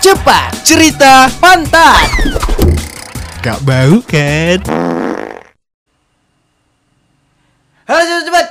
[0.00, 2.08] cepat, cerita pantat.
[3.40, 4.58] Gak bau kan?
[7.84, 8.46] Halo cepat cepat.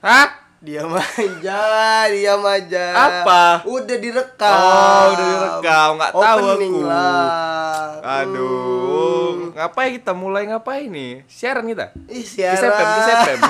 [0.00, 0.28] Hah?
[0.64, 1.60] Diam aja,
[2.08, 2.84] diam aja.
[2.96, 3.60] Apa?
[3.68, 4.56] Udah direkam.
[4.56, 5.88] Oh, udah direkam.
[5.94, 6.88] Nggak tahu Opening aku.
[6.88, 7.88] lah.
[8.00, 9.52] Aduh, Hmm.
[9.52, 11.24] ngapain kita mulai ngapain nih?
[11.26, 11.92] Siaran kita?
[12.08, 12.96] Ih, Kisepem, siaran.
[12.96, 13.38] kisepem.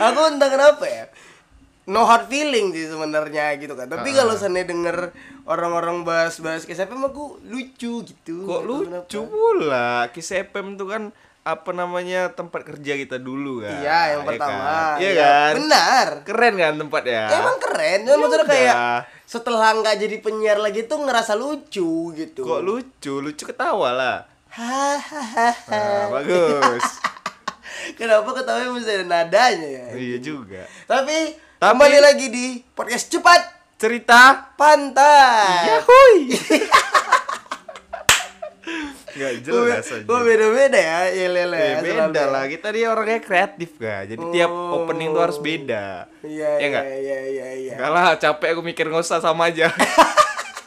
[0.00, 1.04] Aku entah kenapa ya.
[1.88, 3.88] No hard feeling sih sebenarnya gitu kan.
[3.88, 5.08] Tapi kalau sana denger
[5.42, 8.44] orang-orang bahas-bahas KSFM aku lucu gitu.
[8.44, 9.32] Kok tahu lucu kenapa.
[9.32, 9.88] pula?
[10.08, 11.02] Kisepem tuh kan
[11.40, 13.72] apa namanya tempat kerja kita dulu kan?
[13.74, 14.60] Iya, yang Ya pertama.
[14.60, 14.94] kan?
[14.94, 15.52] Iya Iya, kan?
[15.56, 16.08] Benar.
[16.22, 17.22] Keren kan tempatnya?
[17.32, 18.50] Emang keren, cuma maksudnya udah.
[18.52, 18.76] kayak
[19.24, 22.40] setelah nggak jadi penyiar lagi tuh ngerasa lucu gitu.
[22.44, 23.14] Kok lucu?
[23.18, 24.18] Lucu ketawa lah.
[24.52, 25.48] Hahaha.
[25.66, 26.84] Nah, bagus.
[27.98, 29.86] Kenapa ketawa mesti ada nadanya ya?
[29.96, 30.68] iya juga.
[30.84, 33.40] Tapi, Tapi- kembali lagi di podcast cepat
[33.74, 35.70] Cerita pantai.
[35.70, 36.34] Yahui.
[39.14, 40.02] Gak jelas aja.
[40.02, 41.54] Gue beda-beda ya, ya lele.
[41.54, 42.30] Eh, ya, beda selalu.
[42.30, 44.82] lah, kita dia orangnya kreatif kan Jadi tiap Oh.
[44.82, 47.74] opening tuh harus beda Iya, Ya iya, iya, iya, iya.
[47.74, 49.70] Enggak lah, capek aku mikir nggak usah sama aja.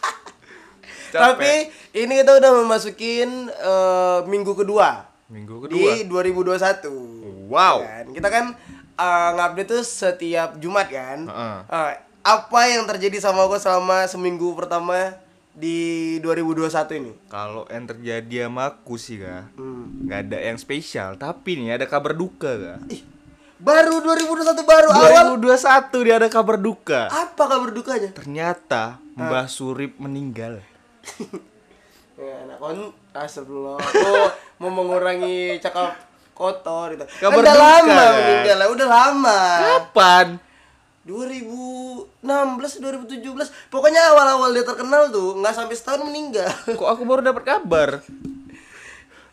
[1.12, 7.48] Tapi ini kita udah memasukin eh, minggu kedua Minggu kedua di 2021.
[7.48, 7.76] Wow.
[7.84, 8.06] Kan?
[8.12, 8.46] Kita kan
[8.94, 11.20] eh, ngupdate tuh setiap Jumat kan.
[11.24, 11.58] Heeh.
[11.68, 15.18] Eh, apa yang terjadi sama gue selama seminggu pertama
[15.52, 17.12] di 2021 ini?
[17.28, 20.06] Kalau yang terjadi sama aku sih kak Hmm.
[20.06, 23.02] nggak ada yang spesial Tapi nih ada kabar duka kak Ih,
[23.58, 25.36] baru 2021 baru awal.
[25.36, 25.66] 2021
[26.00, 28.10] dia ada kabar duka Apa kabar dukanya?
[28.12, 30.62] Ternyata Mbah Surip meninggal
[32.16, 32.80] Ya, anak kon
[33.12, 33.82] astagfirullah.
[33.82, 34.08] Aku
[34.62, 35.98] mau mengurangi cakap
[36.34, 37.06] kotor itu.
[37.20, 38.12] Kabar udah duka, lama kan?
[38.18, 39.40] meninggal udah lama.
[39.60, 40.28] Kapan?
[41.02, 46.46] 2016 2017 pokoknya awal-awal dia terkenal tuh nggak sampai setahun meninggal
[46.78, 48.06] Kok aku baru dapat kabar?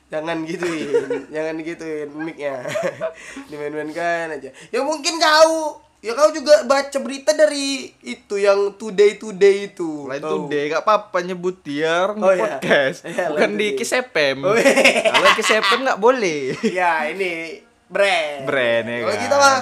[0.09, 2.65] jangan gituin jangan gituin mic-nya
[3.53, 9.67] dimain-mainkan aja ya mungkin kau ya kau juga baca berita dari itu yang today today
[9.67, 12.55] itu Lain today gak apa-apa nyebut dia Oh, iya.
[12.55, 13.69] podcast Iya, Bukan Lain di.
[13.75, 15.11] Kisepem Oh, iya.
[15.11, 19.21] Kalau Kisepem gak boleh ya ini brand Brand, ya kalau kan?
[19.21, 19.59] kita mah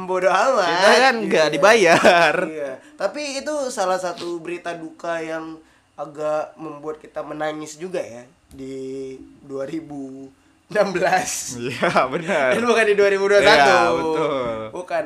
[0.00, 1.44] bodoh amat Kita kan Iya.
[1.48, 2.72] dibayar Iya.
[2.94, 5.60] Tapi itu salah satu berita duka yang
[5.94, 9.14] agak membuat kita menangis juga ya di
[9.44, 10.32] 2016.
[11.60, 13.42] Iya benar Dan bukan di 2021.
[13.42, 14.56] Iya, betul.
[14.72, 15.04] Bukan.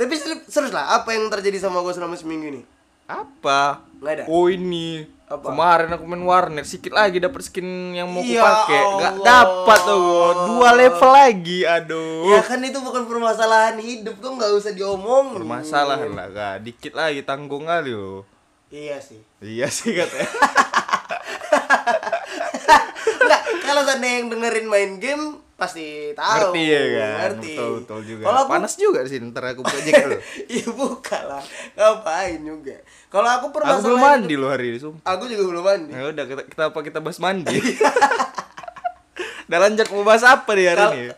[0.00, 2.62] Tapi ser- serius lah, apa yang terjadi sama gue selama seminggu ini?
[3.04, 3.84] Apa?
[4.00, 4.24] Nggak ada.
[4.30, 5.50] Oh ini Apa?
[5.50, 10.30] Kemarin aku main warnet Sikit lagi dapat skin yang mau Ya pakai Gak dapat tuh
[10.54, 15.34] Dua level lagi Aduh Ya kan itu bukan permasalahan hidup, kok nggak usah diomong.
[15.36, 17.94] Permasalahan lah kak Dikit lagi tanggung kali
[18.70, 19.18] Iya sih.
[19.42, 20.30] Iya sih katanya
[23.20, 25.84] Enggak, kalau ada yang dengerin main game pasti
[26.16, 26.56] tahu.
[26.56, 27.52] Ngerti ya kan Ngerti.
[27.52, 30.66] Betul betul juga Kalau aku Panas juga di sini Ntar aku buka jaket dulu Iya
[30.72, 31.42] buka lah.
[31.76, 32.76] Ngapain juga.
[33.06, 35.90] Kalau aku Aku permasalahan belum mandi loh hari ini sumpah Aku juga belum mandi.
[35.92, 37.56] Ya udah kita, kita apa kita bahas mandi.
[39.46, 41.10] Udah lanjut mau bahas apa nih hari Kal- ini?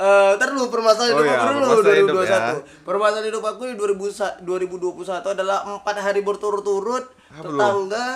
[0.00, 2.26] Eh, ntar dulu permasalahan Oh hidup iya, aku dulu permasalahan hidup 2021.
[2.26, 2.40] ya.
[2.82, 8.06] Permasalahan hidup aku di 2000 2021 adalah empat hari berturut-turut tetangga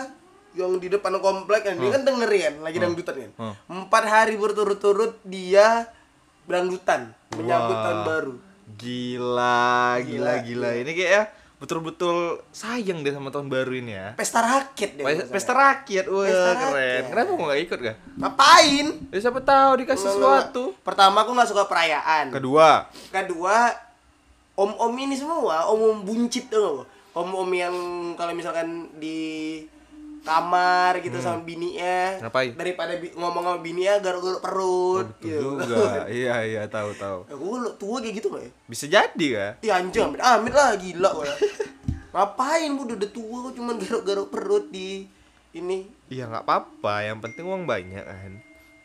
[0.54, 3.31] yang di depan komplek yang dia kan dengerin lagi dangdutan kan.
[3.37, 3.54] Hmm.
[3.66, 5.91] Empat hari berturut-turut dia
[6.47, 8.34] dangdutan menyambut tahun baru.
[8.75, 10.69] Gila, Gila, gila, gila.
[10.81, 11.22] Ini kayak ya
[11.54, 14.09] betul-betul sayang deh sama tahun baru ini ya.
[14.15, 15.04] Pesta rakyat deh.
[15.04, 16.72] Pesta, pesta rakyat, wah Pesta keren.
[16.75, 17.03] rakyat.
[17.09, 17.97] Kenapa mau gak ikut gak?
[18.15, 18.86] Ngapain?
[19.09, 20.62] Ya siapa tahu dikasih Enggak, enggak, sesuatu.
[20.82, 22.25] Pertama aku nggak suka perayaan.
[22.31, 22.69] Kedua,
[23.09, 23.56] Kedua,
[24.54, 26.88] om-om ini semua, om-om buncit tuh nggak?
[27.15, 27.75] Om-om yang
[28.19, 29.62] kalau misalkan di
[30.25, 32.23] kamar gitu sama bininya Hmm.
[32.25, 32.51] Ngapain?
[32.55, 35.29] daripada bi- ngomong sama bininya garuk-garuk perut betul
[35.61, 35.69] gitu.
[35.69, 36.09] juga.
[36.11, 37.29] iya, iya, tahu, tahu.
[37.29, 38.51] Aku lu tua kayak gitu nggak ya?
[38.65, 39.53] Bisa jadi gak?
[39.61, 41.29] Iya anjing, amit, amit lah gila gua.
[42.11, 45.04] Ngapain bu udah tua kok cuman garuk-garuk perut di
[45.53, 45.78] ini.
[46.07, 48.33] Iya nggak apa-apa, yang penting uang banyak kan.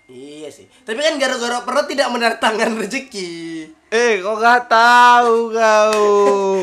[0.05, 0.65] Iya sih.
[0.81, 3.69] Tapi kan garuk-garuk perut tidak mendatangkan rezeki.
[3.87, 6.01] Eh, kok gak tahu kau?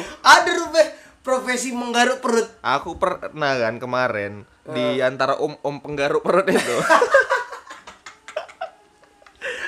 [0.34, 0.82] Ada rupa
[1.20, 2.46] profesi menggaruk perut.
[2.60, 4.42] Aku pernah kan kemarin
[4.74, 6.76] di antara om-om penggaruk perut itu.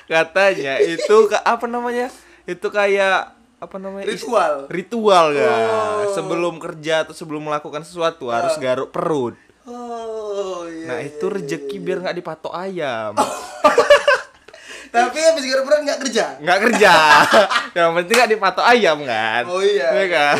[0.09, 2.09] Katanya itu apa namanya?
[2.49, 4.09] Itu kayak apa namanya?
[4.09, 4.55] Ritual.
[4.73, 5.51] Ritual kan.
[5.69, 6.15] Oh.
[6.17, 9.37] Sebelum kerja atau sebelum melakukan sesuatu harus garuk perut.
[9.69, 10.87] Oh iya.
[10.89, 13.13] Nah, itu rezeki biar nggak dipatok ayam.
[14.95, 16.25] Tapi habis garuk perut nggak kerja.
[16.41, 16.93] Nggak kerja.
[17.77, 19.43] Yang penting nggak dipatok ayam kan.
[19.45, 19.89] Oh iya.
[19.93, 20.37] Iya kan?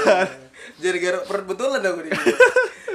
[0.81, 2.13] Jadi garuk perut betulan aku nih.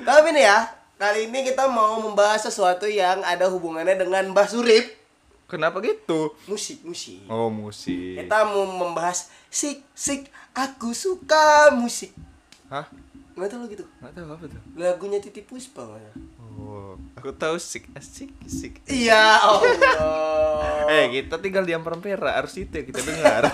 [0.03, 0.57] Tapi nih ya,
[1.03, 4.87] kali ini kita mau membahas sesuatu yang ada hubungannya dengan Mbah Surip.
[5.51, 6.31] Kenapa gitu?
[6.47, 7.27] Musik, musik.
[7.27, 8.23] Oh, musik.
[8.23, 12.15] Kita mau membahas sik, sik, aku suka musik.
[12.71, 12.87] Hah?
[13.35, 13.85] Nggak tahu lo gitu.
[13.99, 14.61] Nggak tahu apa tuh.
[14.79, 15.83] Lagunya Titi Puspa.
[15.83, 16.07] mana?
[16.55, 18.79] Oh, aku tahu sik, asik, sik.
[18.87, 19.75] Iya, Allah.
[20.93, 23.51] Eh, kita tinggal di Ampera, harus itu yang kita dengar.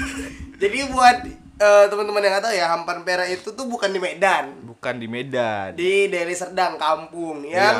[0.60, 1.24] Jadi buat
[1.56, 5.06] eh, teman-teman yang nggak tahu ya, Hampan Pera itu tuh bukan di Medan, Bukan di
[5.06, 5.72] Medan.
[5.72, 7.78] di Deli Serdang, kampung Iya, yang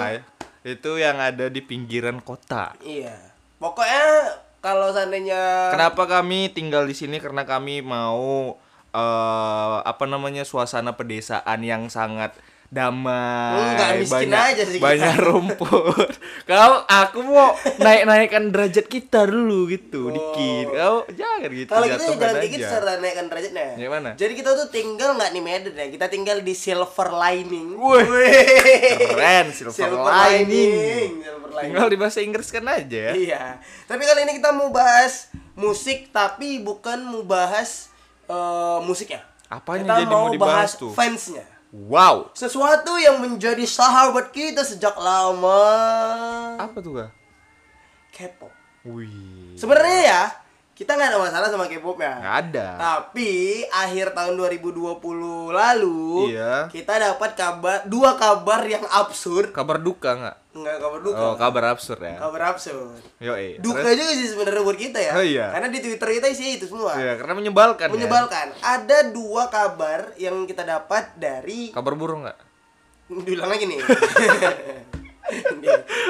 [0.66, 2.74] itu yang ada di pinggiran kota.
[2.80, 3.14] iya.
[3.56, 7.16] Pokoknya kalau seandainya Kenapa kami tinggal di sini?
[7.16, 8.56] Karena kami mau
[8.90, 12.32] eh apa namanya suasana pedesaan yang sangat
[12.66, 13.72] damai.
[13.72, 14.84] Enggak, miskin banyak, aja sih kita.
[14.84, 16.12] Banyak rumput.
[16.50, 20.66] Kau aku mau naik-naikkan derajat kita dulu gitu, dikit.
[20.74, 21.70] Kau jangan gitu.
[21.70, 21.74] Oh.
[21.78, 23.68] kalau kita jangan dikit secara naikkan derajatnya.
[23.78, 24.10] Ya, mana?
[24.18, 27.68] Jadi kita tuh tinggal nggak di Medan ya, kita tinggal di Silver Lining.
[27.78, 28.06] Wih.
[29.14, 31.22] Keren, silver, lining.
[31.22, 31.70] Silver Lining.
[31.70, 33.12] Tinggal di bahasa Inggris kan aja ya.
[33.14, 33.42] Iya.
[33.86, 37.88] Tapi kali ini kita mau bahas musik tapi bukan mau bahas
[38.28, 39.24] eh, musiknya.
[39.46, 40.92] Apanya kita jadi mau mau dibahas bahas tuh?
[40.92, 41.55] fansnya.
[41.76, 42.32] Wow.
[42.32, 45.60] Sesuatu yang menjadi sahabat kita sejak lama.
[46.56, 47.10] Apa tuh, Kak?
[48.16, 48.52] K-pop.
[48.88, 49.52] Wih.
[49.60, 50.22] Sebenarnya ya,
[50.72, 52.16] kita nggak ada masalah sama K-pop ya.
[52.16, 52.68] Nggak ada.
[52.80, 56.72] Tapi akhir tahun 2020 lalu Iya.
[56.72, 59.52] kita dapat kabar dua kabar yang absurd.
[59.52, 60.36] Kabar duka nggak?
[60.56, 61.20] Enggak kabar duka.
[61.20, 62.16] Oh, kabar absurd ya.
[62.16, 62.96] Kabar absurd.
[63.20, 63.60] Yo, eh.
[63.60, 64.00] Duka Terus?
[64.00, 65.12] juga sih sebenarnya buat kita ya.
[65.12, 65.46] Oh, iya.
[65.52, 66.96] Karena di Twitter kita isi itu semua.
[66.96, 67.86] Iya, karena menyebalkan.
[67.86, 67.92] ya.
[67.92, 68.46] Menyebalkan.
[68.64, 72.38] Ada dua kabar yang kita dapat dari Kabar burung nggak?
[73.06, 73.78] diulang lagi nih.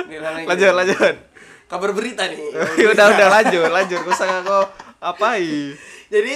[0.09, 0.47] Diulang lagi.
[0.49, 1.15] Lanjut, lanjut.
[1.67, 2.39] Kabar berita nih.
[2.79, 3.99] Ya udah, udah lanjut, lanjut.
[4.01, 4.65] Gak usah kau
[5.03, 5.75] apai.
[6.09, 6.35] Jadi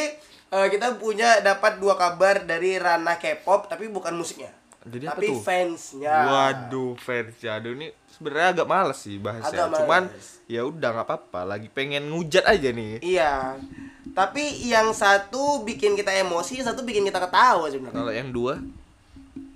[0.51, 4.51] eh, kita punya dapat dua kabar dari ranah K-pop tapi bukan musiknya.
[4.81, 5.41] Jadi apa tapi tuh?
[5.45, 6.17] fansnya.
[6.25, 7.61] Waduh, fans ya.
[7.61, 9.69] Aduh ini sebenarnya agak males sih bahasnya.
[9.69, 9.81] Agak males.
[9.85, 10.03] Cuman
[10.49, 11.41] ya udah nggak apa-apa.
[11.45, 13.05] Lagi pengen ngujat aja nih.
[13.05, 13.61] Iya.
[14.17, 18.01] Tapi yang satu bikin kita emosi, yang satu bikin kita ketawa sebenarnya.
[18.01, 18.59] Kalau yang dua,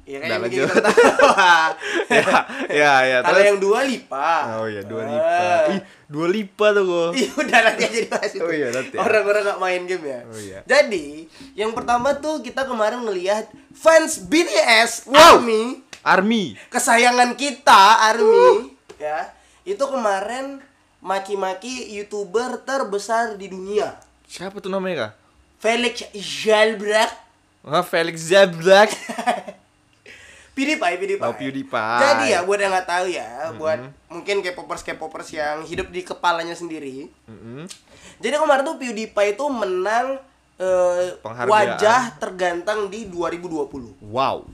[0.05, 0.85] Iya Udah, kan yang bikin lanjut.
[2.13, 2.29] ya,
[2.69, 3.19] ya, ya.
[3.25, 4.31] Kalau yang dua lipa.
[4.61, 5.49] Oh iya, dua lipa.
[5.73, 7.07] Ih, dua lipa tuh gua.
[7.17, 8.45] Iya udah nanti aja dibahas itu.
[8.45, 8.95] Oh iya, nanti.
[9.01, 10.21] Orang-orang gak main game ya.
[10.29, 10.59] Oh iya.
[10.65, 11.25] Jadi,
[11.57, 15.41] yang pertama tuh kita kemarin ngelihat fans BTS Wow.
[15.41, 16.45] Army, Army.
[16.69, 19.33] kesayangan kita Army, ya.
[19.65, 20.61] Itu kemarin
[21.01, 23.97] maki-maki YouTuber terbesar di dunia.
[24.29, 25.13] Siapa tuh namanya, Kak?
[25.57, 27.25] Felix Jalbrak
[27.65, 28.93] Wah, Felix Zablak.
[30.55, 31.27] PewDiePie, PewDiePie.
[31.27, 31.99] Oh, PewDiePie.
[31.99, 36.55] Jadi ya buat yang nggak tahu ya, buat mungkin K-popers K-popers yang hidup di kepalanya
[36.55, 37.11] sendiri.
[37.27, 37.67] Mm-mm.
[38.23, 40.23] Jadi kemarin tuh PewDiePie itu menang
[40.63, 41.19] eh,
[41.51, 43.99] wajah tergantang di 2020.
[44.15, 44.47] Wow.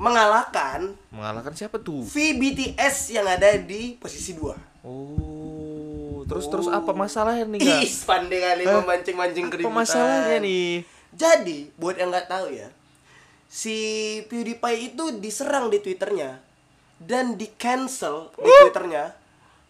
[0.00, 2.06] Mengalahkan Mengalahkan siapa tuh?
[2.06, 4.86] VBTS yang ada di posisi 2.
[4.86, 7.80] Oh, terus terus apa masalahnya nih, Kak?
[7.84, 9.76] Ih, pandai kali memancing-mancing Apa keributan.
[9.76, 10.86] masalahnya nih?
[11.12, 12.70] Jadi, buat yang nggak tahu ya,
[13.50, 13.76] si
[14.30, 16.38] PewDiePie itu diserang di Twitternya
[17.02, 19.10] dan di cancel di Twitternya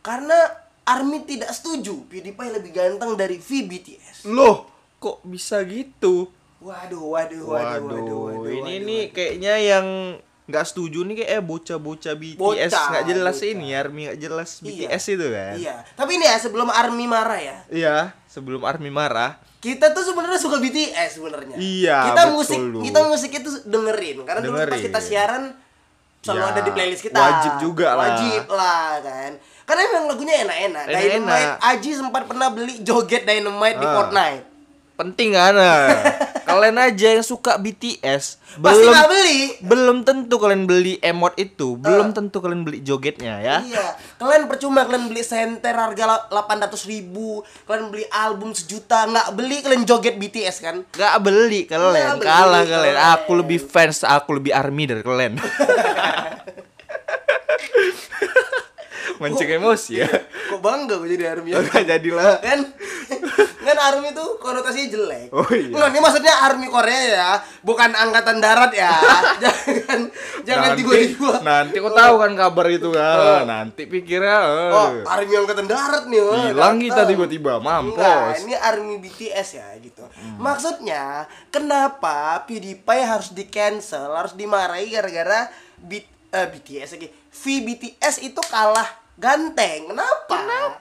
[0.05, 0.37] karena
[0.85, 4.29] Army tidak setuju PewDiePie lebih ganteng dari VBTS.
[4.29, 4.69] Loh,
[4.99, 6.29] kok bisa gitu?
[6.61, 8.53] Waduh, waduh, waduh, waduh, waduh.
[8.53, 9.15] ini waduh, nih waduh.
[9.17, 9.87] kayaknya yang
[10.45, 13.53] nggak setuju nih kayak eh, bocah-bocah BTS nggak jelas bocah.
[13.55, 14.67] ini Army nggak jelas Iya.
[14.67, 15.55] BTS itu kan?
[15.57, 15.75] Iya.
[15.95, 17.57] Tapi ini ya sebelum Army marah ya.
[17.71, 17.97] Iya,
[18.27, 19.39] sebelum Army marah.
[19.61, 21.53] Kita tuh sebenarnya suka BTS sebenarnya.
[21.55, 22.79] Iya, Kita betul musik lu.
[22.81, 24.85] kita musik itu dengerin karena dulu pas Dengerin.
[24.89, 25.43] kita siaran
[26.19, 27.17] selalu Ya, ada di playlist kita.
[27.17, 28.01] wajib juga lah.
[28.11, 29.31] Wajib lah kan.
[29.63, 30.85] Karena emang lagunya enak-enak.
[30.85, 31.21] Enak-enak.
[31.23, 33.95] Dynamite Aji sempat pernah beli joget Dynamite di Ah.
[33.95, 34.45] Fortnite.
[35.01, 35.57] Penting kan?
[35.57, 35.89] nah.
[36.51, 39.41] kalian aja yang suka BTS Pasti belum nggak beli.
[39.63, 43.57] belum tentu kalian beli emot itu, belum tentu kalian beli jogetnya ya.
[43.63, 43.87] Iya,
[44.19, 49.87] kalian percuma kalian beli senter harga 800 ribu, kalian beli album sejuta, nggak beli kalian
[49.87, 50.83] joget BTS kan?
[50.91, 52.75] Gak beli kalian, Nggak beli kalah kalian.
[52.75, 52.97] kalian.
[53.15, 55.39] Aku lebih fans, aku lebih army dari kalian.
[59.21, 60.09] Mancing emosi ya.
[60.51, 61.53] Kok bangga gue jadi Army?
[61.53, 62.41] Gak jadilah.
[62.41, 62.61] kan
[63.61, 65.69] kan army itu konotasinya jelek Oh, iya.
[65.69, 68.89] Nggak, ini maksudnya army Korea ya bukan angkatan darat ya
[69.43, 70.01] jangan
[70.43, 73.45] jangan Nanti- tiba-tiba Nanti kau tahu kan kabar itu kan.
[73.45, 78.39] Nanti pikirnya eh, oh army angkatan darat nih oh, hilang kita tiba-tiba Enggak, mampus.
[78.41, 80.05] ini army BTS ya gitu.
[80.41, 81.03] Maksudnya,
[81.51, 87.09] kenapa PewDiePie harus di cancel, harus dimarahi gara-gara B- eh, BTS lagi.
[87.31, 88.89] VBTS itu kalah
[89.21, 89.93] ganteng.
[89.93, 90.37] Kenapa?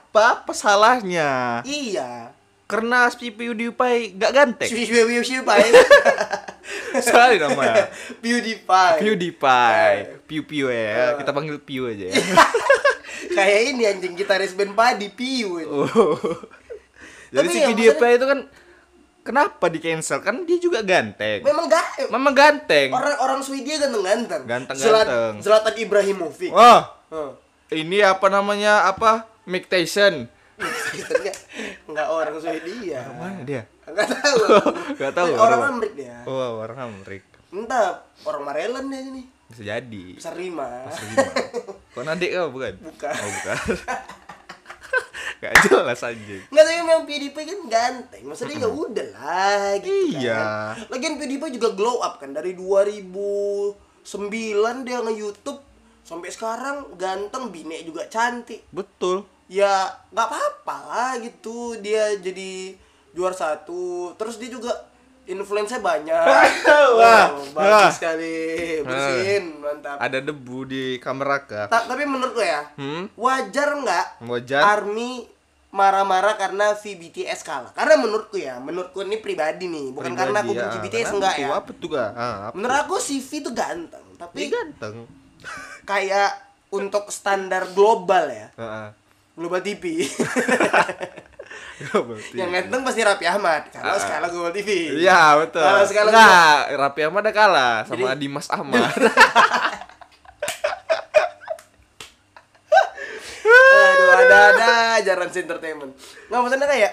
[0.08, 1.60] Apa apa salahnya?
[1.62, 2.32] Iya.
[2.64, 4.70] Karena si PewDiePie gak ganteng.
[4.70, 5.20] PewDiePie
[7.06, 7.90] Sekali nama.
[8.22, 8.96] PewDiePie.
[8.98, 10.24] PewDiePie.
[10.24, 11.18] Piu Piu ya.
[11.18, 12.14] Kita panggil Piu aja ya.
[13.36, 15.66] Kayak ini anjing gitaris band Padi itu.
[15.66, 16.14] Oh.
[17.30, 18.40] Jadi Tapi si ya, PewDiePie itu kan
[19.22, 20.18] kenapa di cancel?
[20.22, 21.42] Kan dia juga ganteng.
[21.42, 22.88] Memang gak Memang ganteng.
[22.90, 24.42] orang orang Swedia ganteng-ganteng.
[24.46, 25.42] Ganteng-ganteng.
[25.42, 26.50] Zlat- Zlatan Ibrahimovic.
[26.50, 27.49] Wah, Heeh.
[27.72, 28.86] Ini apa namanya?
[28.86, 29.26] Apa?
[29.46, 30.26] Mick Tyson.
[31.86, 33.02] Enggak orang Swedia.
[33.14, 33.62] Mana dia?
[33.86, 34.38] Enggak tahu.
[34.98, 36.16] Nggak tahu, Orang orang- Amerik dia.
[36.24, 37.38] Oh, orang Amerika.
[37.50, 37.86] Entah
[38.22, 39.22] orang Maryland dia ini.
[39.50, 40.04] Bisa jadi.
[40.14, 40.86] Besar lima.
[41.90, 42.74] Kau adik kau bukan?
[42.78, 43.10] Bukan.
[43.10, 43.58] Oh, bukan.
[45.40, 46.42] Gak jelas anjing.
[46.52, 48.22] Enggak tapi memang PewDiePie kan ganteng.
[48.28, 50.36] Maksudnya ya udah lah gitu Iya.
[50.36, 50.74] kan.
[50.92, 54.04] Lagian PewDiePie juga glow up kan dari 2009
[54.84, 55.60] dia nge-YouTube
[56.10, 58.66] sampai sekarang ganteng, bine juga cantik.
[58.68, 59.22] Betul.
[59.46, 59.70] Ya
[60.10, 61.78] nggak apa-apa lah gitu.
[61.78, 62.74] Dia jadi
[63.10, 64.10] juara satu.
[64.14, 64.74] Terus dia juga
[65.24, 66.26] influence banyak.
[66.98, 68.34] Wah, Oh, bagus sekali.
[68.82, 70.02] Bersihin, mantap.
[70.02, 71.66] Ada debu di kamera kah?
[71.66, 73.06] Ta- tapi menurut gue ya, Hmm?
[73.14, 74.62] wajar nggak Wajar.
[74.76, 75.30] Army
[75.70, 77.70] marah-marah karena VBTS kalah?
[77.70, 80.82] Karena menurutku ya, menurutku ini pribadi nih, bukan karena aku Pribadi, benci ah.
[80.82, 81.48] BTS enggak ya.
[81.54, 82.10] Apa tuh gak?
[82.12, 82.54] Ah, apa?
[82.58, 85.06] Menurut aku CV itu ganteng, tapi ganteng.
[85.82, 86.30] Kayak
[86.70, 88.88] untuk standar global ya, Heeh.
[89.34, 89.84] global TV.
[92.36, 95.00] Yang ganteng pasti Raffi Ahmad, kalau skala global TV.
[95.00, 95.60] Iya betul.
[95.60, 98.92] Kalau sekarang Enggak, Raffi Ahmad ada kalah sama Jadi- Dimas Ahmad.
[103.70, 104.68] Aduh, ada-ada
[104.98, 105.92] aja Rans Entertainment.
[106.28, 106.92] Nggak maksudnya kayak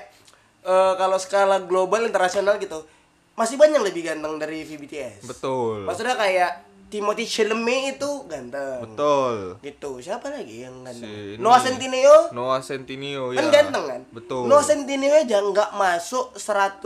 [0.63, 2.85] eh, kalau skala global internasional gitu,
[3.33, 5.27] masih banyak lebih ganteng dari VBTS.
[5.27, 5.85] betul.
[5.85, 6.51] Maksudnya kayak
[6.87, 8.79] Timothy Chalamet itu ganteng.
[8.81, 9.59] Betul.
[9.59, 9.89] Gitu.
[9.99, 11.03] Siapa lagi yang ganteng?
[11.03, 11.35] Si.
[11.35, 13.39] Noah Centineo Noah Centineo ya.
[13.39, 14.01] kan ganteng kan?
[14.09, 14.47] Betul.
[14.47, 16.79] Noah Centineo aja nggak masuk 100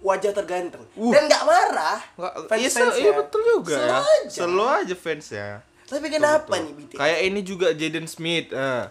[0.00, 1.12] wajah terganteng Uh.
[1.12, 2.00] dan nggak marah.
[2.12, 2.98] Nggak, iya, Fans-fansnya.
[2.98, 3.98] iya betul juga Slow ya.
[4.00, 4.28] aja.
[4.34, 5.50] Selalu aja fans ya.
[5.84, 6.96] Tapi kenapa nih BTS?
[6.96, 8.48] Kayak ini juga Jaden Smith.
[8.50, 8.84] eh.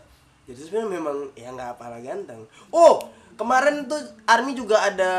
[0.43, 2.41] Jadi sebenarnya memang ya nggak apalah ganteng.
[2.69, 3.01] Oh,
[3.33, 5.11] kemarin tuh Army juga ada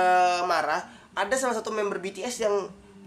[0.44, 0.80] marah.
[1.12, 2.56] Ada salah satu member BTS yang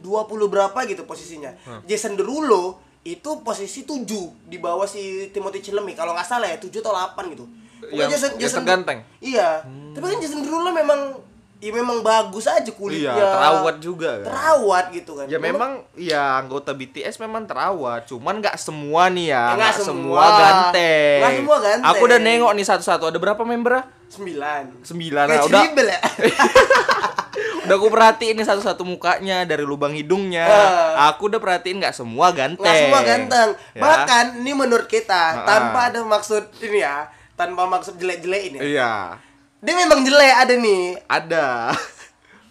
[0.06, 1.50] 20 berapa gitu posisinya.
[1.84, 4.06] Jason Derulo itu posisi 7
[4.46, 7.46] di bawah si Timothy Chalamet kalau nggak salah ya 7 atau 8 gitu.
[7.82, 9.00] Pokoknya Yang- yang terganteng?
[9.20, 9.50] Iya.
[9.92, 11.18] Tapi kan Jason Derulo memang
[11.56, 13.16] ya memang bagus aja kulitnya.
[13.16, 14.26] Iya, terawat juga kan.
[14.28, 15.26] Terawat gitu kan.
[15.26, 19.74] Ya memang ya anggota BTS memang terawat, cuman nggak semua nih ya, Ya, nggak nggak
[19.82, 20.22] semua.
[20.22, 21.20] semua ganteng.
[21.22, 21.90] Nggak semua ganteng.
[21.90, 23.74] Aku udah nengok nih satu-satu, ada berapa member?
[23.76, 23.86] ah?
[24.12, 24.86] 9.
[24.86, 25.26] Sembilan.
[25.26, 26.00] Kayak Nah, udah ya.
[27.66, 30.46] udah aku perhatiin nih satu-satu mukanya dari lubang hidungnya.
[30.46, 31.10] Ah.
[31.10, 32.64] Aku udah perhatiin nggak semua ganteng.
[32.64, 33.54] Semua ganteng.
[33.72, 33.82] Ya.
[33.82, 35.44] Bahkan ini menurut kita Ah.
[35.44, 38.58] tanpa ada maksud ini ya, tanpa maksud jelek-jelek ini.
[38.72, 39.18] Iya,
[39.60, 40.84] Dia memang jelek ada nih.
[41.08, 41.46] ada.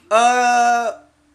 [0.07, 0.87] Eh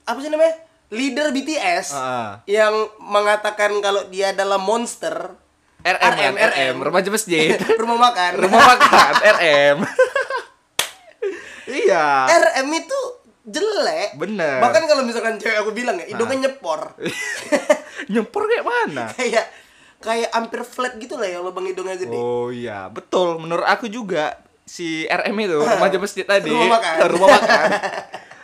[0.03, 0.55] apa sih namanya?
[0.89, 2.41] Leader BTS Ah.
[2.45, 5.33] yang mengatakan kalau dia adalah monster.
[5.79, 7.55] RM, RM, remaja masjid.
[7.81, 8.31] Rumah makan.
[8.37, 9.77] Rumah makan, RM.
[11.79, 12.27] iya.
[12.27, 12.99] RM itu
[13.49, 14.09] jelek.
[14.15, 14.61] Bener.
[14.61, 16.93] Bahkan kalau misalkan cewek aku bilang ya, hidungnya nyepor.
[18.13, 19.05] Nyempor kayak mana?
[19.19, 19.45] kayak
[19.99, 22.15] kayak hampir flat gitu lah ya lubang hidungnya gede.
[22.15, 23.35] Oh iya, betul.
[23.37, 26.95] Menurut aku juga si RM itu remaja masjid tadi, Rumah makan.
[27.09, 27.67] rumah makan.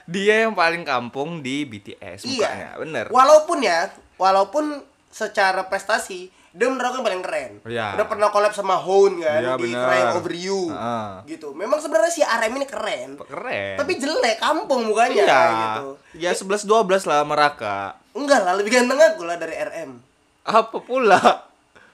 [0.05, 2.77] Dia yang paling kampung di BTS mukanya, Iya.
[2.77, 3.05] bener.
[3.09, 7.51] Walaupun ya, walaupun secara prestasi dia menurut aku yang paling keren.
[7.67, 7.87] Iya.
[7.99, 9.83] Udah pernah collab sama Hoon kan Iya, di bener.
[9.83, 10.61] Crying Over You.
[10.71, 11.11] Heeh.
[11.35, 11.47] Gitu.
[11.51, 13.09] Memang sebenarnya si RM ini keren.
[13.19, 13.75] Keren.
[13.75, 15.43] Tapi jelek kampung mukanya iya.
[15.51, 15.87] gitu.
[16.15, 17.99] Ya 11 12 lah Meraka.
[18.15, 19.99] Enggak lah, lebih ganteng aku lah dari RM.
[20.47, 21.19] Apa pula?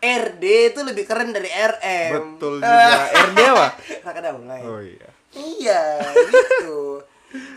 [0.01, 2.37] RD itu lebih keren dari RM.
[2.37, 3.09] Betul juga.
[3.33, 3.67] RD apa?
[4.05, 4.61] Raka Daulay.
[4.61, 5.09] Oh iya.
[5.31, 5.81] Iya,
[6.27, 6.80] gitu.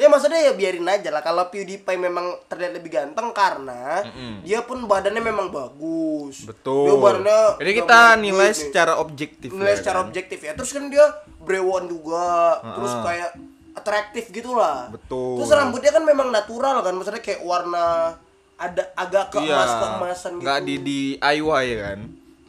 [0.05, 4.05] Ya maksudnya ya biarin aja lah kalau PewDiePie memang terlihat lebih ganteng karena
[4.41, 6.45] dia pun badannya memang bagus.
[6.45, 6.85] Betul.
[6.85, 8.57] Dia badannya Jadi kita bagus nilai nih.
[8.59, 9.49] secara objektif.
[9.49, 10.05] nilai ya secara kan?
[10.05, 10.53] objektif ya.
[10.53, 11.07] Terus kan dia
[11.41, 12.31] brewon juga,
[12.75, 13.03] terus Heeh.
[13.03, 13.31] kayak
[13.75, 14.87] atraktif gitu lah.
[14.89, 15.41] Betul.
[15.41, 18.15] Terus rambutnya kan memang natural kan, maksudnya kayak warna
[18.55, 19.41] ada agak Iya.
[19.51, 20.45] keemas keemasan gitu.
[20.45, 21.99] Nggak di DIY kan?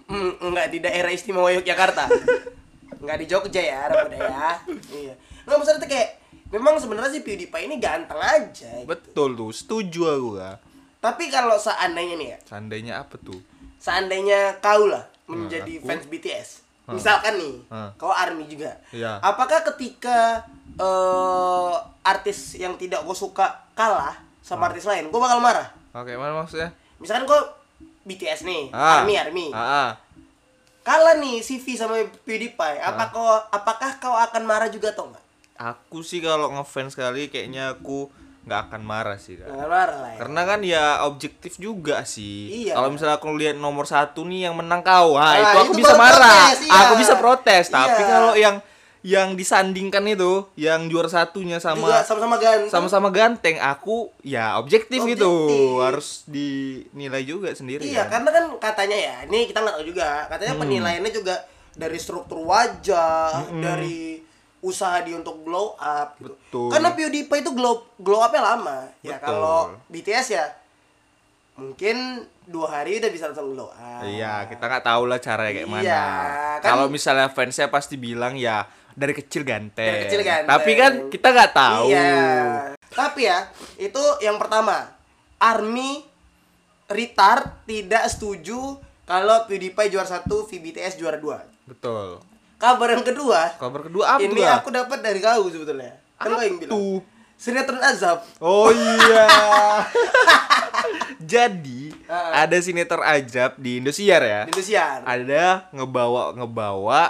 [0.06, 2.06] Hmm, enggak di daerah istimewa Yogyakarta.
[3.02, 4.50] enggak di Jogja ya, rambutnya ya.
[4.92, 5.14] Iya.
[5.44, 6.10] Nggak maksudnya tuh kayak
[6.48, 8.70] memang sebenarnya sih PewDiePie ini ganteng aja.
[8.76, 8.86] gitu.
[8.86, 10.56] Betul tuh, setuju aku lah.
[10.98, 13.38] Tapi kalau seandainya nih ya, Seandainya apa tuh?
[13.78, 15.86] seandainya kau lah menjadi aku?
[15.86, 16.50] fans BTS.
[16.88, 17.90] Misalkan nih, Hmm.
[17.96, 18.78] kau ARMY juga.
[18.90, 19.18] Iya.
[19.20, 21.74] Apakah ketika eh
[22.04, 25.74] artis yang tidak kau suka kalah sama artis lain, kau bakal marah?
[25.92, 26.70] Oke, mana maksudnya?
[26.98, 27.42] Misalkan kau
[28.04, 29.02] BTS nih, Ah.
[29.02, 29.48] ARMY ARMY.
[29.50, 29.90] Ah, ah.
[30.82, 35.25] Kalah nih CV sama PewDiePie, apa kau apakah kau akan marah juga atau enggak?
[35.58, 38.12] Aku sih kalau ngefans sekali kayaknya aku
[38.44, 40.18] nggak akan marah sih kan marah lah ya.
[40.22, 42.78] karena kan ya objektif juga sih Iya.
[42.78, 45.82] kalau misalnya aku lihat nomor satu nih yang menang kau ah Ah, itu aku itu
[45.82, 46.14] bisa marah
[46.46, 46.78] protes, iya.
[46.78, 48.06] aku bisa protes tapi Iya.
[48.08, 48.56] kalau yang
[49.02, 52.70] yang disandingkan itu yang juara satunya juga sama sama-sama ganteng.
[52.70, 55.78] sama-sama ganteng aku ya objektif, gitu Objektif.
[55.80, 58.22] harus dinilai juga sendiri Iya, kan?
[58.22, 60.10] karena kan katanya ya, ini kita nggak tahu juga.
[60.28, 60.62] Katanya Hmm.
[60.62, 61.36] penilaiannya juga
[61.72, 64.22] dari struktur wajah, dari
[64.66, 66.34] usaha dia untuk glow up gitu.
[66.34, 66.70] Betul.
[66.74, 68.90] Karena PewDiePie itu glow glow upnya lama.
[69.00, 70.46] Ya kalau BTS ya
[71.56, 74.02] mungkin dua hari udah bisa langsung glow up.
[74.04, 75.84] Iya, kita nggak tahu lah caranya kayak mana.
[75.84, 76.06] Iya,
[76.60, 79.86] kan- Kalau misalnya fansnya pasti bilang ya dari kecil ganteng.
[79.86, 80.50] Dari kecil ganteng.
[80.50, 81.86] Tapi kan kita nggak tahu.
[81.88, 82.26] Iya.
[82.90, 83.40] Tapi ya,
[83.78, 84.92] itu yang pertama.
[85.36, 86.00] Army
[86.88, 91.44] retard tidak setuju kalau PewDiePie juara satu, VBTS juara dua.
[91.64, 92.20] Betul.
[92.66, 95.94] Kabar yang kedua, Kabar kedua apa ini aku dapat dari kau sebetulnya.
[96.16, 97.06] Kan kau yang bilang.
[97.36, 98.26] Sinetron Azab.
[98.40, 99.28] Oh iya.
[101.26, 102.46] Jadi Ah.
[102.46, 104.42] ada sinetron ajab di Indosiar ya.
[104.46, 105.02] Di Indosiar.
[105.04, 107.02] Ada ngebawa ngebawa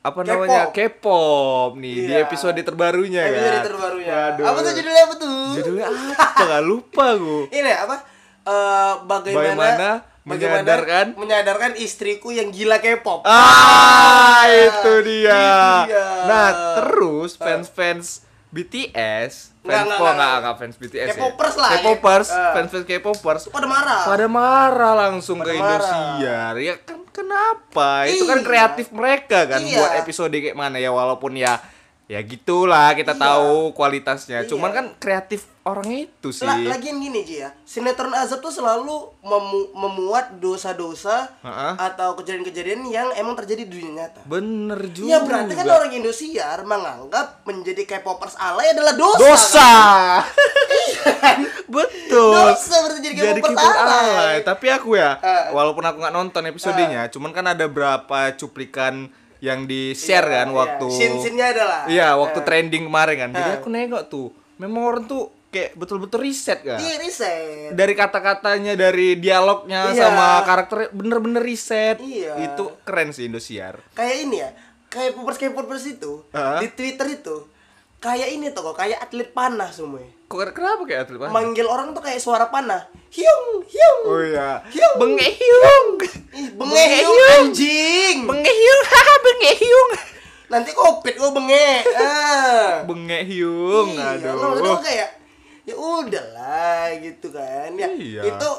[0.00, 0.26] apa K-pop.
[0.26, 2.24] namanya K-pop nih di Iya.
[2.24, 3.64] episode terbarunya Episode kan.
[3.64, 4.12] terbarunya.
[4.12, 4.44] Waduh.
[4.44, 5.48] Apa tuh judulnya apa tuh?
[5.54, 6.40] Judulnya apa?
[6.40, 7.42] Gak lupa gue.
[7.50, 7.96] Ini apa?
[8.44, 9.88] Eh, bagaimana, Bagaimana
[10.24, 13.24] menyadarkan- menyadarkan istriku yang gila K-pop.
[13.24, 15.36] Ah, itu dia.
[15.84, 16.06] Itu dia.
[16.24, 20.54] Nah, terus fans-fans BTS, fans nggak, nggak, nggak nggak.
[20.56, 21.14] fans BTS ya.
[21.14, 21.76] K-popers lah, ya.
[21.76, 22.52] K-popers, Ah.
[22.52, 24.02] fans-fans K-popers Pada marah.
[24.04, 25.74] pada marah langsung Pada ke marah.
[25.82, 26.54] Indosiar.
[26.56, 28.06] Ya kan kenapa?
[28.06, 28.46] Itu kan Iya.
[28.46, 29.76] kreatif mereka kan Iya.
[29.76, 31.58] buat episode kayak mana ya walaupun ya
[32.04, 33.22] ya gitulah kita Iya.
[33.22, 34.38] tahu kualitasnya.
[34.40, 34.48] Iya.
[34.48, 36.44] Cuman kan kreatif orang itu sih.
[36.44, 41.72] La- lagian gini Ji ya, sinetron azab tuh selalu memu- memuat dosa-dosa Heeh.
[41.78, 44.20] atau kejadian-kejadian yang emang terjadi di dunia nyata.
[44.24, 45.08] Bener juga.
[45.08, 49.18] Ya berarti kan orang Indosiar menganggap menjadi K-popers alay adalah dosa.
[49.18, 49.70] dosa.
[51.16, 51.38] kan?
[51.74, 52.34] Betul.
[52.46, 54.04] Dosa berarti jadi K-popers K-pop alay.
[54.10, 54.36] alay.
[54.42, 55.48] Tapi aku ya, Ah.
[55.50, 59.08] walaupun aku nggak nonton episodenya, cuman kan ada berapa cuplikan
[59.40, 60.56] yang di share Iya, kan iya.
[60.56, 61.80] waktu Scene-scene-nya adalah.
[61.86, 62.44] Iya, waktu Ah.
[62.44, 63.30] trending kemarin kan.
[63.34, 66.76] Jadi aku nengok tuh, memang orang tuh kayak betul-betul riset kan.
[66.76, 67.70] Iya riset.
[67.70, 70.10] Dari kata-katanya, dari dialognya Iya.
[70.10, 72.02] sama karakternya bener-bener riset.
[72.02, 72.34] Iya.
[72.44, 73.78] Itu keren sih Indosiar.
[73.94, 74.50] Kayak ini ya,
[74.88, 76.58] kayak popers K-popers itu Ah.
[76.58, 77.46] di Twitter itu
[77.96, 80.02] kayak ini tuh kok, kayak atlet panah semua.
[80.24, 81.32] Kok kenapa kayak atlet panah?
[81.32, 82.84] Manggil orang tuh kayak suara panah.
[83.08, 84.00] Hyung, hyung.
[84.04, 84.60] Oh iya.
[84.66, 84.96] Hyung.
[84.98, 85.86] Bengehyung.
[86.34, 87.14] Ih, Bengehyung.
[87.14, 88.16] bengehyung anjing.
[88.26, 88.80] Bengehyung.
[88.90, 89.90] Haha, bengehyung.
[90.44, 91.70] Nanti kopit gua benge.
[91.96, 92.84] Ah.
[92.84, 93.88] Bengehyung.
[93.90, 94.36] Iya, Aduh.
[94.36, 95.08] maksudnya gua kayak
[95.64, 97.72] ya udahlah gitu kan.
[97.72, 98.22] Ya Iya.
[98.26, 98.50] itu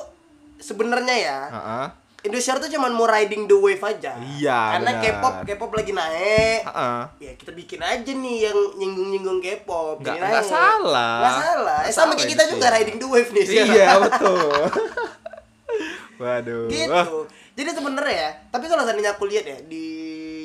[0.58, 1.40] sebenarnya ya.
[1.48, 1.88] Heeh.
[2.26, 4.18] Indosiar tuh cuman mau riding the wave aja.
[4.18, 4.98] Iya, Karena.
[4.98, 6.66] K-pop K-pop lagi naik.
[6.66, 7.02] Heeh.
[7.22, 10.02] Ya kita bikin aja nih yang nyinggung-nyinggung K-pop.
[10.02, 10.42] Nggak- aja.
[10.42, 11.16] salah.
[11.22, 11.78] Nggak salah.
[11.78, 12.74] Eh, Nggak sama kayak kita itu juga sih.
[12.76, 13.70] riding the wave nih sekarang.
[13.72, 14.50] Iya, betul.
[16.16, 16.66] Waduh.
[16.68, 17.18] gitu.
[17.54, 19.86] Jadi sebenarnya ya, tapi kalau seandainya aku lihat ya di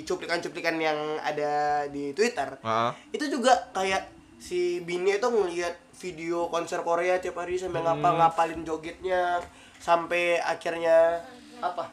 [0.04, 2.90] cuplikan-cuplikan yang ada di Twitter, Heeh.
[3.10, 8.00] itu juga kayak si Bini itu ngeliat video konser Korea tiap hari sampai Hmm.
[8.00, 9.36] ngapa ngapalin jogetnya
[9.76, 11.20] sampai akhirnya
[11.58, 11.92] apa?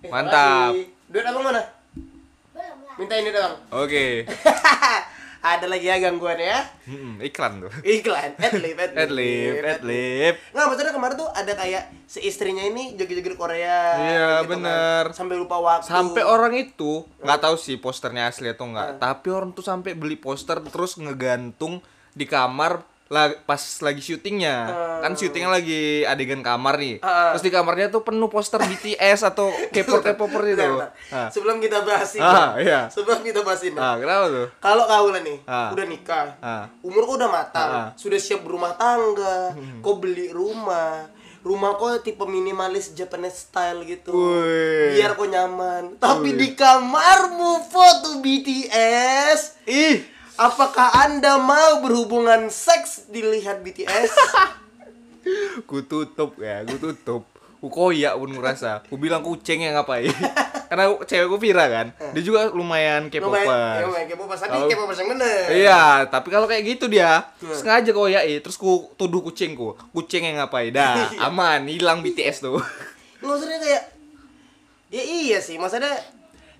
[0.00, 0.72] Eh, Mantap.
[0.72, 0.86] makasih.
[1.06, 1.62] Duit abang mana?
[2.96, 3.54] Minta ini doang.
[3.70, 4.24] Oke.
[5.38, 6.66] Ada lagi ya gangguan ya?
[6.84, 7.70] Mm-mm, iklan tuh.
[7.86, 10.34] Iklan, adlib, adlib, Adlib, adlib.
[10.50, 13.78] Nggak, maksudnya kemarin tuh ada kayak si istrinya ini joget-joget Korea.
[13.94, 14.48] Iya, gitu kan.
[14.50, 15.04] bener.
[15.14, 15.86] Sampai lupa waktu.
[15.86, 20.18] Sampai orang itu nggak tahu sih posternya asli atau enggak, tapi orang tuh sampai beli
[20.18, 21.78] poster terus ngegantung
[22.10, 24.56] di kamar la- pas lagi syutingnya.
[24.98, 27.00] Kan syutingnya lagi adegan kamar nih.
[27.00, 27.32] Ah.
[27.32, 30.56] Terus di kamarnya tuh penuh poster BTS atau K-pop K-popper itu.
[30.58, 30.90] Bentar, bentar.
[31.08, 31.28] Ah.
[31.28, 32.22] Sebelum kita bahas ini.
[32.22, 32.80] Ah, iya.
[32.86, 33.74] Sebelum kita bahas ini.
[33.74, 34.46] Ah, kenapa tuh?
[34.58, 35.68] Kalau kau lah nih, Ah.
[35.70, 36.64] udah nikah, Ah.
[36.80, 37.88] umur kau udah matang, Ah.
[37.94, 41.08] sudah siap berumah tangga, kau beli rumah,
[41.40, 44.94] rumah kau tipe minimalis Japanese style gitu, Wih.
[44.94, 45.96] biar kau nyaman.
[45.96, 49.96] Tapi di kamarmu foto BTS, Ih,
[50.38, 54.14] apakah anda mau berhubungan seks dilihat BTS?
[55.68, 57.22] ku tutup ya, ku tutup.
[57.58, 58.86] Ku koyak pun ngerasa.
[58.86, 60.14] Ku bilang kucing yang ngapain.
[60.70, 61.86] Karena cewekku Vira kan.
[62.14, 63.18] Dia juga lumayan Eh.
[63.18, 63.74] Lumayan, K-popers.
[63.74, 65.42] ya, lumayan K-popers, tapi K-popers yang bener.
[65.50, 67.56] Iya, tapi kalau kayak gitu dia Hmm.
[67.56, 69.74] sengaja koyai terus ku tuduh kucingku.
[69.90, 70.70] Kucing yang ngapain?
[70.70, 71.26] Dah, Iya.
[71.26, 72.62] aman, hilang BTS tuh.
[73.18, 73.82] maksudnya kayak
[74.88, 75.90] ya iya sih maksudnya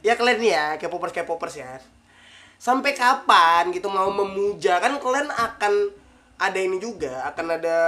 [0.03, 1.79] ya kalian nih ya K-popers K-popers ya
[2.59, 5.75] sampai kapan gitu mau memuja kan kalian akan
[6.37, 7.79] ada ini juga akan ada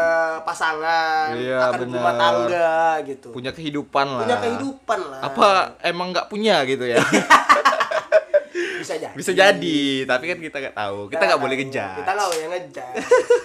[0.40, 1.87] pasangan Iya, akan benar.
[1.87, 4.22] berumah tangga gitu Punya kehidupan lah.
[4.22, 5.48] punya kehidupan lah Apa
[5.80, 6.98] emang nggak punya gitu ya?
[8.80, 10.98] bisa jadi Bisa jadi, tapi kan kita nggak tahu.
[11.06, 11.94] Kita nggak boleh ngejar.
[11.96, 12.92] kita nggak boleh ngejar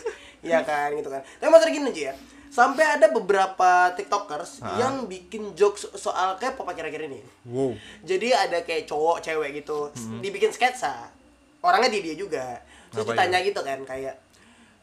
[0.45, 1.21] Iya kan gitu kan.
[1.21, 2.13] Tapi maksudnya gini aja ya.
[2.55, 7.19] Sampai ada beberapa TikTokers yang bikin jokes soal kayak apa kira-kira ini.
[7.43, 7.75] Wow.
[8.07, 9.91] Jadi ada kayak cowok cewek gitu,
[10.23, 11.11] dibikin sketsa.
[11.59, 12.63] Orangnya di dia juga.
[12.95, 14.15] Terus Apa ditanya gitu kan kayak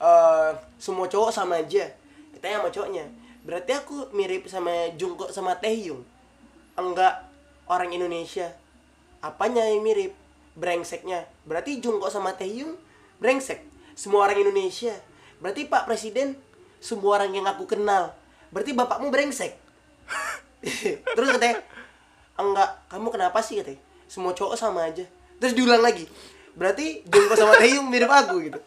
[0.04, 1.88] eh semua cowok sama aja.
[2.36, 3.08] Ditanya sama cowoknya.
[3.40, 6.04] Berarti aku mirip sama Jungkook sama Taehyung.
[6.76, 7.24] Enggak
[7.72, 8.52] orang Indonesia.
[9.24, 10.12] Apanya yang mirip?
[10.52, 11.24] Brengseknya.
[11.48, 12.76] Berarti Jungkook sama Taehyung
[13.16, 13.64] brengsek.
[13.96, 14.92] Semua orang Indonesia.
[15.40, 16.36] Berarti Pak Presiden
[16.82, 18.10] semua orang yang aku kenal.
[18.50, 19.54] Berarti bapakmu brengsek.
[21.16, 21.62] Terus katanya,
[22.34, 23.78] enggak, kamu kenapa sih katanya?
[24.10, 25.06] Semua cowok sama aja.
[25.38, 26.04] Terus diulang lagi.
[26.52, 28.58] Berarti Jungkook sama Taehyung mirip aku gitu.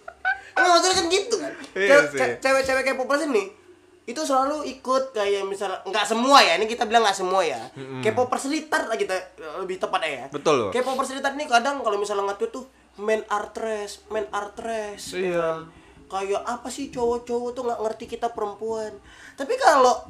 [0.55, 1.51] Enggak maksudnya kan gitu kan.
[1.75, 1.95] Iya
[2.39, 3.65] Cewek-cewek kayak popers ini
[4.05, 7.57] itu selalu ikut kayak misalnya nggak semua ya ini kita bilang nggak semua ya
[8.05, 9.17] K-popers retard lah kita
[9.65, 10.69] lebih tepat ya Betul loh.
[10.69, 12.69] K-popers retard nih kadang kalau misalnya nge tuh
[13.01, 15.65] main art race main art race Iya.
[16.05, 18.93] Kayak apa sih cowok-cowok tuh nggak ngerti kita perempuan
[19.33, 20.05] tapi kalau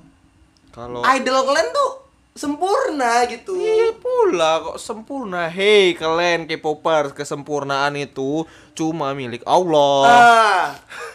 [0.70, 1.92] Kalau idol kalian tuh
[2.36, 5.48] sempurna gitu Iya pula kok sempurna.
[5.48, 10.04] Hei kalian K-popers, kesempurnaan itu cuma milik Allah.
[10.04, 10.66] ah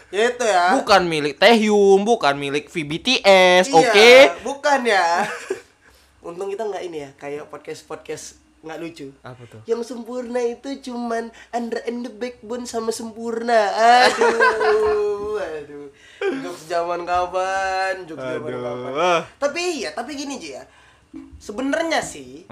[0.09, 4.13] ya itu ya Bukan milik Taehyung, bukan milik VBTS, Iya, oke?
[4.41, 5.29] bukan ya
[6.25, 8.25] untung kita nggak ini ya kayak podcast podcast
[8.61, 9.09] nggak lucu.
[9.25, 9.61] Apa tuh?
[9.65, 13.73] yang sempurna itu cuman under and the backbone sama sempurna.
[14.07, 15.89] Aduh aduh.
[16.21, 18.05] Jokes zaman kapan?
[18.05, 19.21] Jokes zaman kapan?
[19.41, 20.63] tapi iya tapi gini Ji ya.
[21.41, 22.45] Sebenarnya sih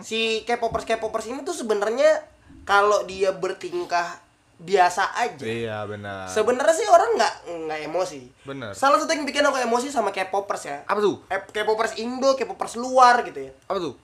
[0.00, 2.22] si K-popers K-popers ini tuh sebenarnya
[2.62, 4.22] kalau dia bertingkah
[4.56, 5.44] biasa aja.
[5.44, 6.32] Iya benar.
[6.32, 7.34] sebenarnya sih orang nggak
[7.68, 8.20] nggak emosi.
[8.48, 8.72] Bener.
[8.72, 10.78] salah satu yang bikin aku emosi sama K-popers ya.
[10.88, 11.20] Apa tuh?
[11.28, 13.52] Eh, K-popers Indo K-popers luar gitu ya.
[13.68, 13.94] Apa tuh?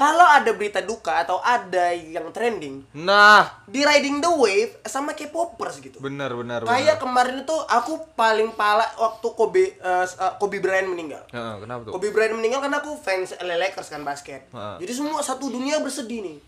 [0.00, 5.76] Kalau ada berita duka atau ada yang trending Nah, di riding the wave sama K-popers
[5.78, 6.00] gitu.
[6.00, 11.20] benar benar Kayak kemarin itu aku paling pala waktu Kobe eh, Kobe Bryant meninggal.
[11.28, 11.92] Heeh, kenapa tuh?
[11.92, 14.48] Kobe Bryant meninggal karena aku fans LA Lakers kan basket.
[14.48, 14.76] Heeh.
[14.80, 16.38] Jadi semua satu dunia bersedih nih.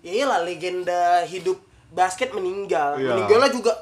[0.00, 1.60] Ya iyalah legenda hidup
[1.92, 2.96] basket meninggal.
[2.96, 3.12] Iya.
[3.12, 3.72] Meninggalnya juga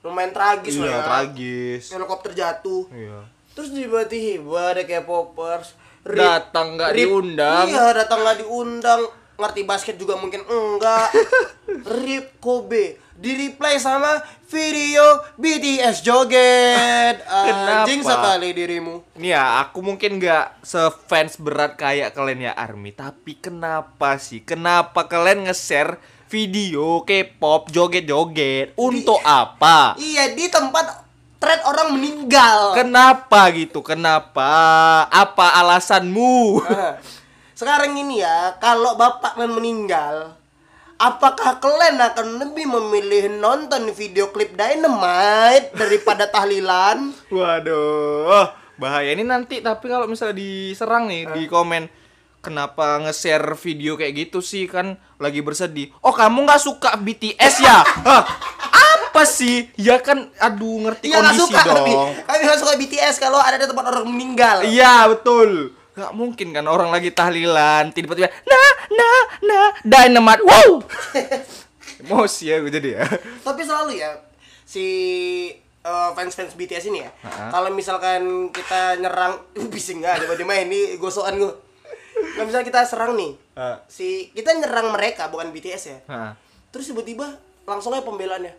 [0.00, 1.04] lumayan tragis Iya, lah ya.
[1.04, 1.84] tragis.
[1.92, 2.88] Helikopter jatuh.
[2.88, 3.28] Iya.
[3.52, 7.66] Terus tiba-tiba ada K-popers Datang nggak diundang.
[7.68, 9.00] Iya, datang nggak diundang.
[9.40, 11.12] Ngerti basket juga mungkin enggak.
[12.00, 14.16] Rip Kobe di reply sama
[14.48, 17.20] video BTS joget.
[17.28, 19.04] Anjing sekali dirimu.
[19.20, 24.40] Nih ya, aku mungkin nggak sefans berat kayak kalian ya Army, tapi kenapa sih?
[24.40, 26.00] Kenapa kalian nge-share
[26.32, 28.72] video K-pop joget-joget?
[28.80, 30.00] Untuk apa?
[30.00, 31.09] Iya, di tempat
[31.40, 32.76] thread orang meninggal.
[32.76, 33.80] Kenapa gitu?
[33.80, 34.52] Kenapa?
[35.08, 36.62] Apa alasanmu?
[36.68, 37.00] Nah,
[37.56, 40.32] Sekarang ini ya, kalau bapak kalian meninggal,
[40.96, 47.12] apakah kalian akan lebih memilih nonton video klip Dynamite daripada tahlilan?
[47.28, 48.48] Waduh,
[48.80, 51.84] bahaya ini nanti tapi kalau misalnya diserang nih di komen
[52.40, 55.92] kenapa nge-share video kayak gitu sih kan lagi bersedih.
[56.00, 57.84] Oh, kamu nggak suka BTS ya?
[58.08, 58.24] Hah,
[59.10, 59.66] apa sih?
[59.74, 62.14] Ya kan aduh ngerti nggak kondisi suka dong.
[62.14, 64.62] kami nggak suka BTS kalau ada di tempat orang meninggal.
[64.62, 65.74] Iya, betul.
[65.90, 70.78] Gak mungkin kan orang lagi tahlilan tiba-tiba nah nah nah dynamite wow
[72.00, 73.04] emosi ya gue jadi ya
[73.42, 74.16] Tapi selalu ya
[74.64, 74.86] si
[75.82, 77.10] eh, fans-fans BTS ini ya.
[77.20, 77.50] Ha-ha.
[77.52, 79.44] Kalau misalkan kita nyerang
[79.74, 81.52] bising nggak tiba-tiba ini gosokan gue.
[82.38, 83.80] Kalau misalnya kita serang nih, Ha.
[83.84, 85.98] si kita nyerang mereka bukan BTS ya.
[86.06, 86.32] Hah.
[86.70, 87.26] Terus tiba-tiba
[87.66, 88.52] langsung aja pembelaannya.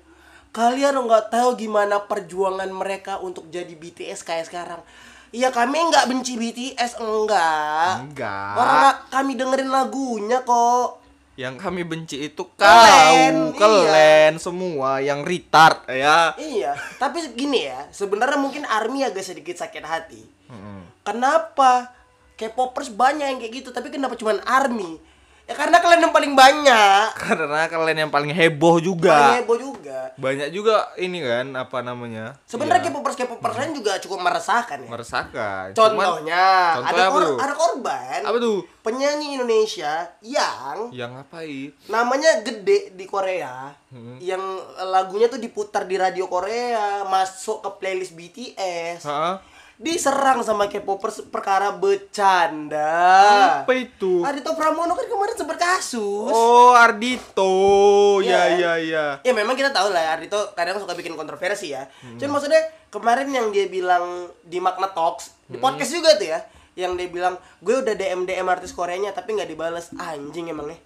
[0.51, 4.83] Kalian nggak tahu gimana perjuangan mereka untuk jadi BTS kayak sekarang.
[5.31, 8.03] Iya kami nggak benci BTS enggak.
[8.03, 8.55] Enggak.
[8.59, 10.99] Orang kami dengerin lagunya kok.
[11.39, 16.35] Yang kami benci itu kau, kalian semua yang retard ya.
[16.35, 20.21] Iya, tapi gini ya, sebenarnya mungkin Army agak sedikit sakit hati.
[21.07, 21.95] Kenapa?
[22.35, 24.99] K-popers banyak yang kayak gitu, tapi kenapa cuman Army?
[25.51, 27.05] Ya karena kalian yang paling banyak.
[27.13, 29.35] Karena kalian yang paling heboh Paling juga.
[29.35, 29.99] heboh juga.
[30.15, 32.39] Banyak juga ini kan apa namanya?
[32.45, 34.87] Sebenarnya Iya, K-popers K-popers lain juga cukup meresahkan ya.
[34.87, 35.65] meresahkan.
[35.73, 38.63] Cuman- Contohnya, contohnya ada kor- ada korban apa tuh?
[38.79, 41.69] penyanyi Indonesia yang Yang ngapain?
[41.85, 44.15] namanya gede di Korea Hmm.
[44.17, 44.39] yang
[44.85, 49.43] lagunya tuh diputar di radio Korea masuk ke playlist BTS Hah?
[49.81, 52.85] Diserang sama K-popers perkara bercanda
[53.59, 54.21] Apa itu?
[54.21, 57.49] Ardito Pramono kan kemarin sempat kasus Oh, Ardito.
[58.21, 58.55] Ya, Iya.
[58.55, 59.05] ya, ya.
[59.19, 62.15] ya memang kita tahu lah ya Ardito kadang suka bikin kontroversi ya Hmm.
[62.15, 64.05] cuman maksudnya kemarin yang dia bilang
[64.41, 65.63] di Magna Talks di Hmm.
[65.63, 66.39] podcast juga tuh ya
[66.71, 70.77] yang dia bilang gue udah DM DM artis Koreanya tapi nggak dibales anjing emangnya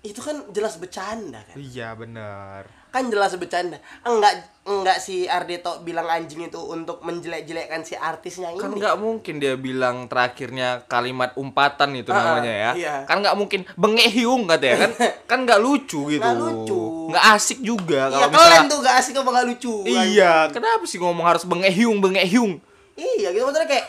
[0.00, 2.66] itu kan jelas bercanda kan Iya, benar.
[2.92, 3.80] Kan jelas bercanda.
[4.04, 8.60] Enggak enggak si Ardito bilang anjing itu untuk menjelek-jelekkan si artisnya ini.
[8.60, 12.70] kan nggak mungkin dia bilang terakhirnya kalimat umpatan itu Ah, namanya ya.
[12.76, 12.94] iya.
[13.02, 13.64] kan nggak mungkin.
[13.74, 14.92] Bengek hiung katanya kan?
[15.32, 16.20] Kan nggak lucu gitu.
[16.20, 16.82] Nggak lucu.
[17.08, 19.74] nggak asik juga iya kalau kalian misalnya tuh gak asik apa gak lucu?
[19.82, 20.32] Iya.
[20.48, 22.60] Kenapa sih ngomong harus bengek hiung bengek hiung?
[22.94, 23.42] Iya gitu.
[23.42, 23.86] Maksudnya kayak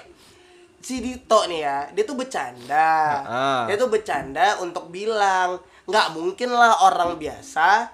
[0.79, 2.91] si Dito nih ya, dia tuh bercanda.
[3.21, 3.63] Ah.
[3.67, 7.91] Dia tuh bercanda untuk bilang nggak mungkin lah orang biasa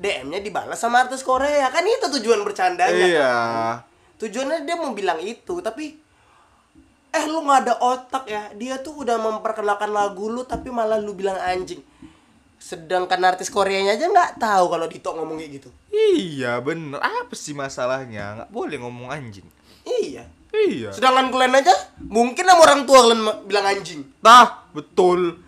[0.00, 1.68] DM-nya dibalas sama artis Korea.
[1.68, 2.96] Kan itu tujuan bercandanya.
[3.04, 3.32] iya
[4.16, 5.96] Tujuannya dia mau bilang itu, tapi
[7.10, 8.48] eh lu nggak ada otak ya.
[8.52, 11.84] Dia tuh udah memperkenalkan lagu lu tapi malah lu bilang anjing.
[12.56, 15.68] Sedangkan artis Koreanya aja nggak tahu kalau Dito ngomong kayak gitu.
[15.90, 19.42] iya bener apa sih masalahnya nggak boleh ngomong anjing
[19.82, 20.28] Iya.
[20.52, 24.04] iya Sedangkan kalian aja mungkin sama orang tua kalian bilang anjing.
[24.20, 25.40] nah betul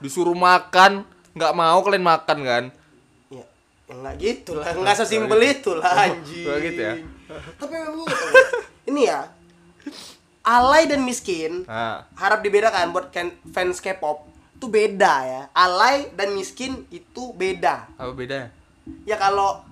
[0.00, 2.64] disuruh makan nggak mau kalian makan kan
[3.92, 6.44] Ya, ya nggak gitu lah, nggak sesimpel itu lah anjing.
[6.44, 6.94] nggak gitu ya?
[7.54, 8.24] Tapi memang gitu.
[8.84, 9.20] Ini ya,
[10.42, 14.24] alay dan miskin nah harap dibedakan buat kan- fans K-pop
[14.54, 15.42] itu beda ya.
[15.52, 17.84] Alay dan miskin itu beda.
[17.92, 18.48] apa bedanya
[19.04, 19.62] Ya kalau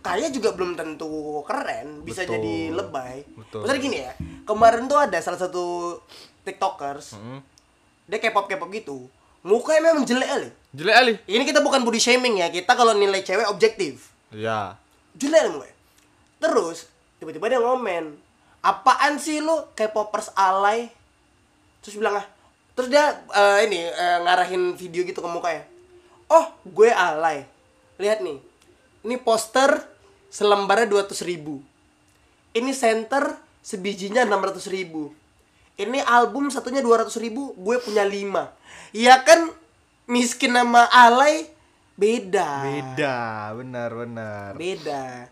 [0.00, 1.06] kaya juga belum tentu
[1.44, 2.34] keren, bisa Betul.
[2.34, 3.16] jadi lebay.
[3.30, 3.60] Betul.
[3.60, 5.98] Maksudnya gini ya, kemarin tuh ada salah satu
[6.42, 7.44] tiktokers, Hmm.
[8.08, 9.06] dia K-pop K-pop gitu,
[9.40, 10.48] mukanya memang jelek kali.
[10.76, 14.12] jelek ali Ini kita bukan body shaming ya, kita kalau nilai cewek objektif.
[14.30, 14.76] iya
[15.16, 15.70] Jelek nih gue.
[16.40, 16.88] Terus
[17.20, 18.16] tiba-tiba dia ngomen,
[18.64, 20.88] apaan sih lu K-popers alay?
[21.84, 22.26] Terus bilang ah,
[22.76, 25.64] terus dia eh, ini eh, ngarahin video gitu ke mukanya.
[26.30, 27.42] Oh, gue alay.
[27.98, 28.38] Lihat nih,
[29.04, 29.82] ini poster
[30.30, 31.58] selembarnya 200 ribu.
[32.54, 35.10] Ini center sebijinya 600 ribu.
[35.80, 38.52] Ini album satunya 200 ribu, gue punya 5.
[38.92, 39.48] Ya kan
[40.04, 41.48] miskin sama alay
[41.94, 42.64] beda.
[42.64, 43.16] beda
[43.54, 45.28] benar benar Beda.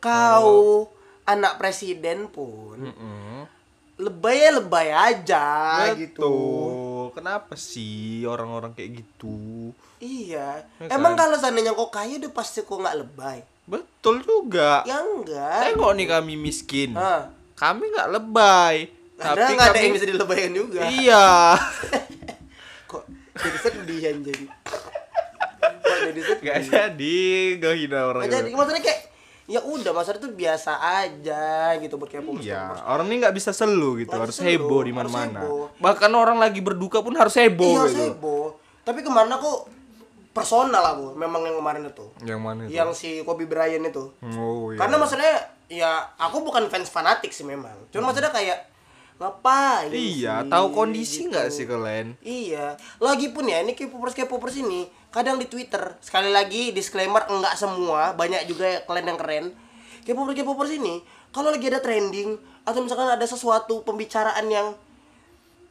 [0.00, 0.90] Kau
[1.24, 3.46] anak presiden pun Mm-mm.
[3.96, 5.46] lebay ya lebay aja
[5.94, 6.26] gitu.
[6.26, 7.04] Betul.
[7.14, 9.70] Kenapa sih orang-orang kayak gitu?
[10.02, 10.66] Iya.
[10.82, 11.30] Ya Emang kan?
[11.30, 13.38] kalau seandainya kau kaya udah pasti kau nggak lebay.
[13.64, 14.82] Betul juga.
[14.84, 15.72] Ya enggak.
[15.72, 16.98] Tengok nih kami miskin.
[16.98, 17.30] Hah.
[17.54, 18.90] Kami nggak lebay.
[19.14, 20.80] Tapi nggak ada yang bisa dilebaykan juga.
[20.90, 21.26] Iya.
[22.90, 23.02] Kok
[23.34, 24.40] jadi sedih anjing.
[25.62, 26.42] Kok jadi sedih.
[26.42, 27.18] Gak jadi
[27.58, 28.22] gak hina orang.
[28.26, 28.48] Nggak jadi.
[28.52, 29.00] Maksudnya kayak
[29.44, 34.00] ya udah masalah itu biasa aja gitu buat kayak Iya, orang ini nggak bisa selu
[34.00, 35.40] gitu, harus bisa selu, heboh di harus mana-mana.
[35.44, 35.64] heboh.
[35.76, 38.04] Bahkan orang lagi berduka pun harus heboh Iya gitu.
[38.08, 38.46] heboh.
[38.88, 39.68] Tapi kemarin aku
[40.32, 42.06] personal aku memang yang kemarin itu.
[42.24, 42.72] Yang mana itu?
[42.72, 44.16] Yang si Kobe Bryant itu.
[44.34, 44.80] Oh iya.
[44.80, 45.32] Karena maksudnya
[45.68, 47.76] ya aku bukan fans fanatik sih memang.
[47.92, 48.73] Cuma maksudnya kayak
[49.16, 51.30] ngapain Iya, sih, tahu kondisi gitu.
[51.30, 52.06] nggak sih kalian?
[52.20, 52.74] Iya.
[52.98, 58.10] Lagi pun ya ini K-popers K-popers ini kadang di Twitter sekali lagi disclaimer enggak semua,
[58.12, 59.44] banyak juga ya kalian yang keren.
[60.02, 60.98] K-popers K-popers ini
[61.30, 64.74] kalau lagi ada trending atau misalkan ada sesuatu pembicaraan yang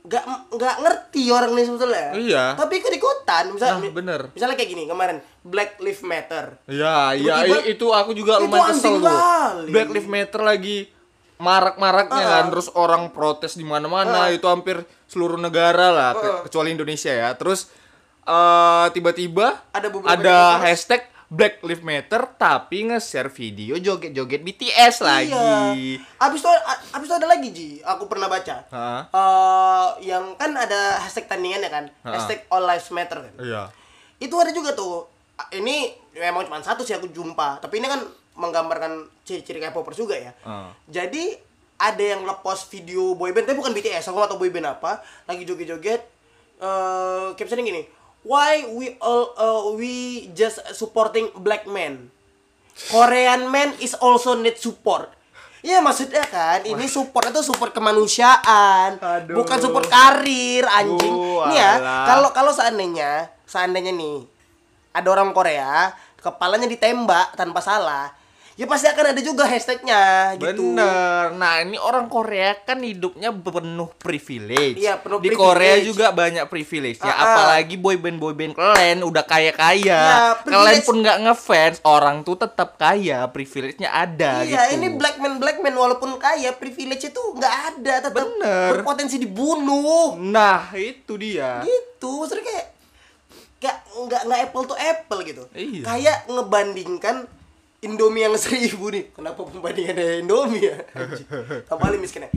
[0.04, 2.08] nggak nggak ngerti orang ini sebetulnya.
[2.14, 2.44] Iya.
[2.54, 4.22] Tapi ikut ikutan, misal, Nah, bener.
[4.32, 6.60] Misalnya kayak gini kemarin Black Lives Matter.
[6.66, 9.20] Iya, iya Tiba-tiba- i- itu aku juga lumayan kesel tuh.
[9.68, 10.92] Black Lives Matter lagi
[11.36, 12.32] marak-maraknya Ah.
[12.36, 16.42] kan, terus orang protes di mana-mana, itu hampir seluruh negara lah, ke- Ah.
[16.44, 17.34] kecuali Indonesia ya.
[17.34, 17.70] Terus
[18.24, 20.64] eh, tiba-tiba Ada beberapa ada YouTubers.
[20.64, 25.34] hashtag Black Lives Matter tapi nge-share video joget-joget BTS lagi.
[25.34, 25.98] Iya.
[26.22, 26.50] Abis itu
[26.94, 28.64] abis itu ada lagi Ji, aku pernah baca.
[28.66, 29.02] Hah?
[29.10, 32.10] Eh, yang kan ada hashtag tandingan ya kan, Ha.
[32.14, 33.34] hashtag All Lives Matter kan.
[33.36, 33.64] Iya.
[34.18, 35.10] Itu ada juga tuh.
[35.50, 40.32] Ini memang cuma satu sih aku jumpa, tapi ini kan menggambarkan ciri-ciri K-popers juga ya.
[40.44, 40.74] Ah.
[40.90, 41.38] Jadi
[41.78, 46.02] ada yang ngepost video boyband, tapi bukan BTS, aku tahu boyband apa, lagi joget-joget.
[46.64, 47.84] Eh, captionnya gini,
[48.24, 52.08] why we all uh, we just supporting black men,
[52.88, 55.12] Korean man is also need support.
[55.64, 59.44] Ya maksudnya kan, ini support itu support kemanusiaan, Aduh.
[59.44, 61.16] bukan support karir anjing.
[61.16, 64.28] Oh, Nih ya, kalau kalau seandainya, seandainya nih
[64.92, 68.12] ada orang Korea kepalanya ditembak tanpa salah,
[68.54, 70.02] ya pasti akan ada juga hashtagnya
[70.38, 70.62] gitu.
[70.78, 71.34] Bener.
[71.34, 74.78] Nah, ini orang Korea kan hidupnya penuh privilege.
[74.78, 75.42] Iya, penuh Di privilege.
[75.42, 77.00] Korea juga banyak privilege.
[77.00, 77.26] Ya, Ah, ah.
[77.26, 80.00] apalagi boyband boyband kalian udah kaya kaya.
[80.00, 84.78] Iya, kalian pun nggak ngefans, orang tuh tetap kaya, privilege-nya ada Iya, gitu.
[84.78, 88.78] ini black man black man walaupun kaya, privilege itu nggak ada, tetap Bener.
[88.78, 90.14] berpotensi dibunuh.
[90.16, 91.66] Nah, itu dia.
[91.66, 92.66] Gitu, maksudnya kayak
[93.58, 95.44] kayak nggak nggak apple to apple gitu.
[95.52, 95.82] Iya.
[95.86, 97.16] Kayak ngebandingkan
[97.84, 99.12] Indomie yang seribu nih.
[99.12, 100.78] Kenapa pembandingannya Indomie ya?
[101.70, 102.32] Tambah miskinnya.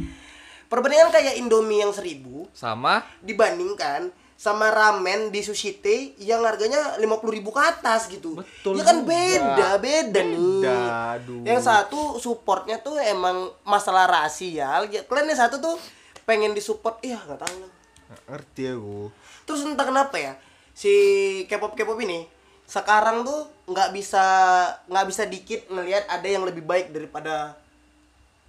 [0.66, 7.37] Perbandingan kayak Indomie yang seribu Sama dibandingkan sama ramen di sushi tei yang harganya 50.000
[7.40, 8.37] ribu ke atas gitu.
[8.37, 9.09] Betul Ya kan juga.
[9.09, 10.37] beda, beda nih.
[10.61, 10.78] Beda,
[11.16, 11.40] aduh.
[11.40, 14.92] Yang satu supportnya tuh emang masalah rasial.
[14.92, 15.80] Ya, kalian yang satu tuh
[16.28, 17.56] pengen disupport, iya nggak tahu
[18.26, 19.11] ngerti aku
[19.46, 20.32] Terus entah kenapa ya
[20.76, 20.90] si
[21.48, 22.26] K-pop K-pop ini
[22.66, 24.24] sekarang tuh nggak bisa
[24.87, 27.55] nggak bisa dikit ngelihat ada yang lebih baik daripada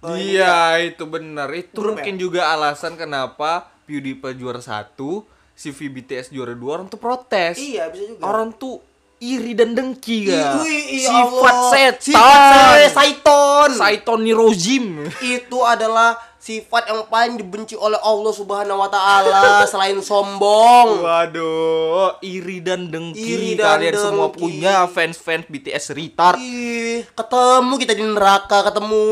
[0.02, 2.20] oh, iya itu benar itu Grup mungkin ya?
[2.20, 5.22] juga alasan kenapa PewDiePie juara satu
[5.54, 8.22] si VBTS juara dua orang tuh protes Iya, bisa juga.
[8.22, 8.78] orang tuh
[9.18, 11.70] iri dan dengki ya iya sifat Allah.
[11.70, 13.70] setan Sifat se- Saiton.
[13.72, 14.84] Saiton Nirojim
[15.18, 21.02] Itu adalah sifat yang paling dibenci oleh Allah Subhanahu wa taala selain sombong.
[21.02, 24.38] Waduh, iri dan dengki Iri dan kalian semua dengki.
[24.38, 26.38] punya fans-fans BTS retard.
[26.38, 29.04] Ih, ketemu kita di neraka ketemu.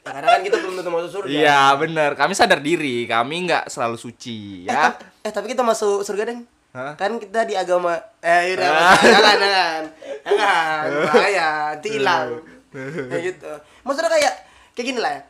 [0.00, 1.28] ya, karena kan kita belum tentu masuk surga.
[1.28, 2.10] Iya, benar.
[2.12, 4.92] Kami sadar diri, kami nggak selalu suci, Eh, ya.
[4.92, 6.44] ta- eh, tapi kita masuk surga deng.
[6.70, 6.94] Hah?
[6.94, 8.94] Kan kita di agama eh udah Ah.
[9.02, 9.82] jangan jangan.
[10.22, 12.28] Jangan, bahaya, nanti hilang.
[12.70, 13.50] Kayak gitu.
[13.82, 14.32] Maksudnya kayak
[14.72, 15.22] kayak gini lah ya.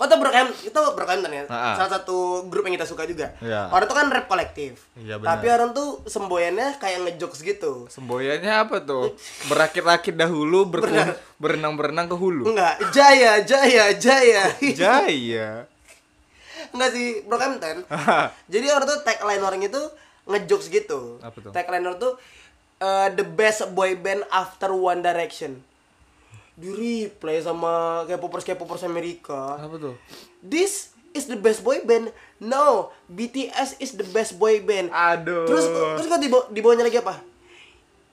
[0.00, 1.44] Oh, itu Brockhampton, itu Brockhampton ya.
[1.52, 1.74] Ah, ah.
[1.76, 3.36] Salah satu grup yang kita suka juga.
[3.44, 3.68] Iya.
[3.68, 4.88] Orang tuh kan rap kolektif.
[4.96, 5.36] Iya, benar.
[5.36, 7.84] Tapi orang tuh semboyannya kayak ngejokes gitu.
[7.92, 9.12] Semboyannya apa tuh?
[9.52, 10.72] Berakit-rakit dahulu,
[11.36, 12.48] berenang-berenang ke hulu.
[12.48, 14.48] Enggak, Jaya, Jaya, Jaya.
[14.72, 15.68] Jaya.
[16.72, 17.84] Enggak sih, Brockhampton.
[18.56, 19.82] Jadi orang tuh tagline orang itu
[20.24, 21.16] ngejokes gitu.
[21.20, 21.50] Apa tuh?
[21.50, 22.14] Tagline orang tuh
[22.78, 25.60] uh, the best boy band after One Direction.
[26.54, 29.56] Di replay sama K-popers K-popers Amerika.
[29.56, 29.94] apa tuh?
[30.38, 32.12] This is the best boy band.
[32.36, 34.88] No, BTS is the best boy band.
[34.90, 35.44] Aduh.
[35.44, 37.16] Terus terus kok di, baw- di bawahnya lagi apa?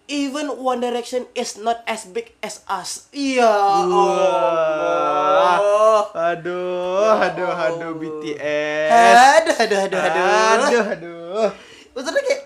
[0.07, 3.11] Even One Direction is not as big as us.
[3.11, 3.43] Iya.
[4.47, 5.59] Allah.
[6.31, 8.91] Aduh, aduh, aduh BTS.
[9.43, 10.23] Aduh, aduh, aduh, aduh.
[10.63, 11.47] Aduh, aduh.
[11.97, 12.41] Maksudnya kayak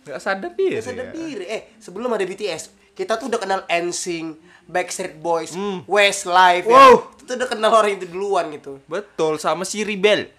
[0.00, 0.74] Gak sadar diri.
[0.74, 1.12] Gak sadar ya?
[1.12, 1.44] diri.
[1.46, 5.84] Eh, sebelum ada BTS, kita tuh udah kenal NSYNC, Backstreet Boys, Hmm.
[5.84, 6.74] Westlife Wow.
[7.12, 7.20] ya.
[7.20, 8.80] Itu udah kenal orang itu duluan gitu.
[8.84, 10.32] Betul, sama si Rebel.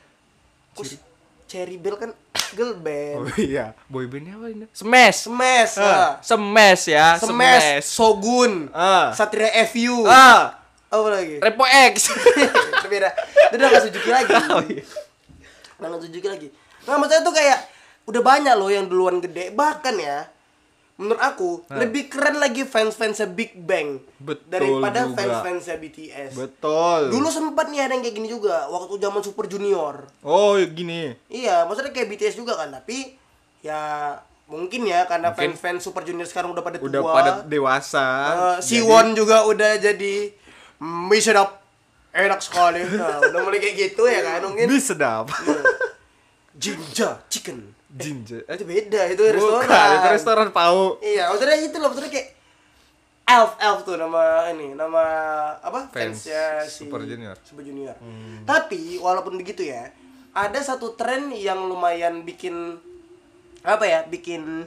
[0.74, 0.98] Terus
[1.46, 2.14] Cherry Bell kan
[2.52, 3.18] girl band.
[3.20, 4.66] Oh iya, boybandnya apa ini?
[4.70, 5.26] Smash.
[5.26, 6.18] Smash, ah.
[6.20, 7.30] Smash ya, Smash,
[7.82, 7.86] Smash.
[7.88, 9.10] Sogun, Ah.
[9.12, 10.06] Satria FU.
[10.06, 11.38] Ah, Apa lagi?
[11.38, 12.10] Repo X.
[12.10, 13.10] itu beda.
[13.46, 14.34] Itu udah gak Suzuki lagi.
[14.50, 14.82] Oh, iya.
[15.78, 16.48] Udah gak Suzuki lagi.
[16.84, 17.60] Nah, maksudnya tuh kayak
[18.10, 19.54] udah banyak loh yang duluan gede.
[19.54, 20.26] Bahkan ya,
[21.00, 25.16] menurut aku lebih keren lagi fans-fansnya Big Bang Betul daripada juga.
[25.16, 26.32] fans-fansnya BTS.
[26.36, 27.14] Betul.
[27.14, 30.10] Dulu sempat nih ada yang kayak gini juga waktu zaman Super Junior.
[30.26, 31.16] Oh, gini.
[31.32, 33.16] Iya, maksudnya kayak BTS juga kan, tapi
[33.64, 34.16] ya
[34.50, 36.90] mungkin ya karena Mungkin fans-fans Super Junior sekarang udah pada tua.
[36.90, 38.08] Udah pada dewasa.
[38.58, 40.34] Eh, Siwon juga udah jadi
[40.82, 41.62] mie sedap
[42.12, 42.82] enak sekali.
[42.84, 44.66] Nah, udah mulai kayak gitu ya kan mungkin.
[44.68, 45.30] Bisa sedap.
[46.60, 47.79] Jinja chicken.
[47.90, 48.46] Ginger.
[48.54, 49.34] Itu beda, itu Bukan,
[49.66, 49.90] restoran.
[49.98, 51.02] itu restoran pau.
[51.02, 52.28] Iya, maksudnya itu loh, maksudnya kayak
[53.26, 55.04] Elf, Elf tuh nama ini, nama
[55.58, 55.86] apa?
[55.90, 57.38] Fans Fansnya si Super Junior.
[57.42, 57.94] Super Junior.
[58.42, 59.94] Tapi walaupun begitu ya,
[60.34, 62.78] ada satu tren yang lumayan bikin
[63.62, 64.00] apa ya?
[64.04, 64.66] Bikin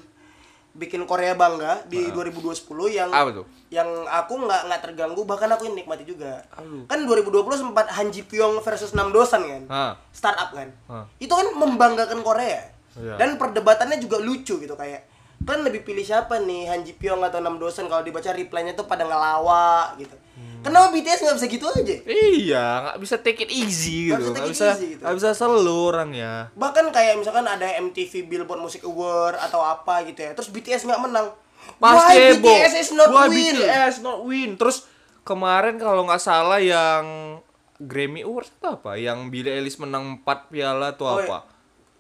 [0.72, 3.46] bikin Korea bangga di 2020 yang Apa tuh?
[3.68, 6.46] yang aku nggak nggak terganggu bahkan aku nikmati juga.
[6.86, 9.62] Kan 2020 sempat Han Ji Pyong versus Nam Dosan kan?
[10.10, 10.70] Startup kan
[11.18, 12.62] itu kan membanggakan Korea
[12.94, 13.16] Iya.
[13.16, 15.08] dan perdebatannya juga lucu gitu kayak
[15.40, 18.84] kalian lebih pilih siapa nih Han Ji Pyong atau Nam Dosan kalau dibaca reply-nya tuh
[18.84, 20.64] pada ngelawak gitu Hmm.
[20.64, 24.32] kenapa BTS nggak bisa gitu aja Iya, nggak bisa take it easy gitu.
[24.32, 24.96] take Nggak bisa, gitu.
[24.98, 26.48] nggak bisa selalu orang ya.
[26.52, 31.00] bahkan kayak misalkan ada MTV Billboard Music Award atau apa gitu ya terus BTS nggak
[31.00, 31.26] menang
[31.76, 32.48] Pasti Why heboh.
[32.48, 34.50] BTS is not Why win BTS not win.
[34.56, 34.76] Terus
[35.22, 37.04] kemarin kalau nggak salah yang
[37.76, 38.94] Grammy Awards itu apa?
[38.94, 41.46] Yang Billie Eilish menang 4 piala atau Oh, apa?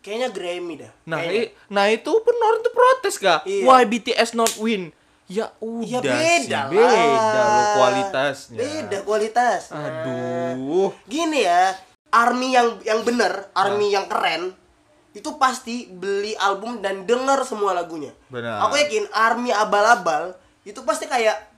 [0.02, 3.40] Kayaknya Grammy dah Nah, i- nah itu pun orang tuh protes kak.
[3.44, 3.64] Iya.
[3.64, 4.90] Why BTS not win?
[5.26, 6.92] Ya udah Ya beda sih, beda
[7.32, 7.46] lah.
[7.48, 8.58] loh kualitasnya.
[8.58, 9.62] Beda kualitas.
[9.70, 10.90] Nah, Aduh.
[11.06, 11.72] Gini ya,
[12.10, 14.52] army yang yang bener, army yang keren
[15.12, 18.12] itu pasti beli album dan denger semua lagunya.
[18.26, 18.66] Benar.
[18.66, 21.51] Aku yakin army abal-abal itu pasti kayak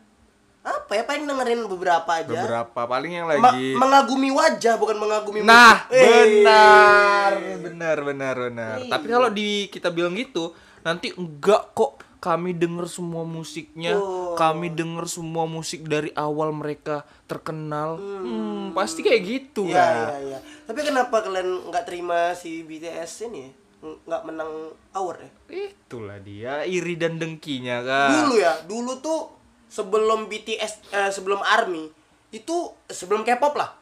[0.64, 2.24] apa ya paling dengerin beberapa aja.
[2.26, 3.76] Beberapa paling yang Ma- lagi.
[3.76, 6.00] mengagumi wajah bukan mengagumi Nah, musik.
[6.40, 8.74] Benar, benar, benar, benar.
[8.78, 8.88] Iya.
[8.88, 14.32] Tapi kalau di kita bilang gitu, nanti enggak kok kami denger semua musiknya, Oh.
[14.32, 18.00] kami denger semua musik dari awal mereka terkenal.
[18.00, 19.92] Hmm, pasti kayak gitu Iya, kan.
[19.92, 20.38] iya, iya.
[20.64, 23.50] Tapi kenapa kalian nggak terima si BTS ini ya?
[23.84, 24.52] Ng- nggak menang
[24.90, 25.30] award ya?
[25.68, 28.08] Itulah dia iri dan dengkinya kan.
[28.16, 29.33] dulu ya dulu tuh
[29.74, 31.90] sebelum BTS eh, sebelum ARMY
[32.30, 32.56] itu
[32.86, 33.74] sebelum K-pop lah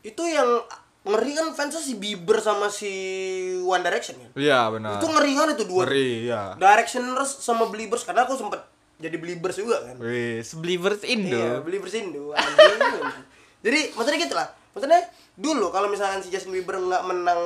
[0.00, 0.46] itu yang
[1.00, 2.92] ngeri kan fansnya si Bieber sama si
[3.58, 4.96] One Direction kan Iya benar.
[4.96, 6.42] itu ngeri kan itu dua Ngeri ya.
[6.54, 8.60] Directioners sama Believers karena aku sempet
[8.96, 11.32] jadi Believers juga kan Wih, Believers Indo.
[11.32, 12.30] Iya, Believers Indo.
[12.30, 13.24] anjing.
[13.60, 14.48] Jadi maksudnya gitu lah.
[14.70, 15.00] Maksudnya
[15.34, 17.40] dulu kalau misalkan si Justin Bieber nggak menang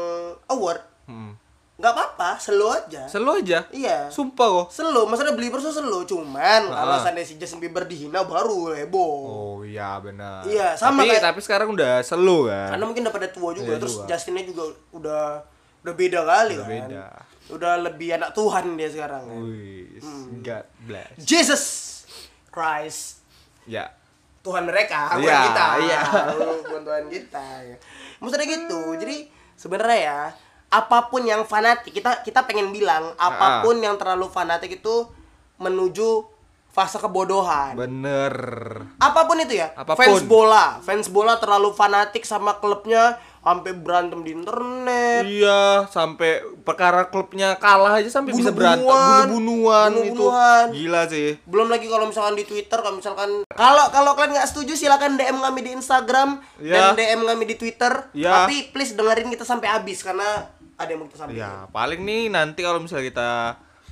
[0.48, 1.38] award, Hmm.
[1.74, 3.02] Nggak apa-apa, slow aja.
[3.04, 3.58] Selalu aja.
[3.68, 4.06] Iya.
[4.06, 4.66] Sumpah kok.
[4.70, 6.86] Slow, maksudnya Believers tuh slow, cuman Ah.
[6.86, 9.14] kalau seandainya si Justin Bieber dihina baru heboh.
[9.26, 10.42] Oh iya benar.
[10.44, 12.68] Iya, sama tapi, kayak- tapi sekarang udah selu kan.
[12.70, 14.06] Karena mungkin udah pada tua juga, Iya, terus tua.
[14.06, 14.62] Justinnya juga
[14.92, 15.24] udah
[15.82, 16.72] udah beda kali Udah kan.
[16.86, 17.04] beda.
[17.50, 19.36] Udah lebih anak Tuhan dia sekarang kan.
[19.36, 20.40] Wih, Hmm.
[20.40, 21.10] God bless.
[21.18, 21.64] Jesus
[22.48, 23.20] Christ
[23.64, 23.90] Ya.
[24.40, 25.66] Tuhan mereka, bukan Iya, kita.
[25.80, 26.00] iya.
[26.62, 27.44] Bukan Tuhan kita.
[27.64, 27.76] ya.
[28.16, 28.80] Maksudnya gitu.
[28.94, 29.16] Jadi
[29.54, 30.20] sebenarnya ya,
[30.74, 35.06] apa pun yang fanatik, kita kita pengen bilang apa pun yang terlalu fanatik itu
[35.56, 36.26] menuju
[36.68, 37.78] fase kebodohan.
[37.78, 38.34] Bener.
[38.98, 39.70] apa pun itu ya.
[39.72, 40.02] Apa pun.
[40.02, 45.22] Fans bola, fans bola terlalu fanatik sama klubnya sampai berantem di internet.
[45.22, 48.88] Iya, sampai perkara klubnya kalah aja sampai bisa berantem,
[49.30, 49.90] Bunuh-bunuhan.
[49.92, 50.78] bunuh-bunuhan itu.
[50.80, 51.28] Gila sih.
[51.44, 55.38] Belum lagi kalau misalkan di Twitter, kalau misalkan kalau kalau kalian nggak setuju silakan DM
[55.38, 56.90] kami di Instagram Ya.
[56.90, 57.92] dan DM kami di Twitter.
[58.10, 58.42] Ya.
[58.42, 61.40] Tapi please dengerin kita sampai habis karena ada yang mau kita sampaikan.
[61.40, 63.30] Ya, paling nih nanti kalau misalnya kita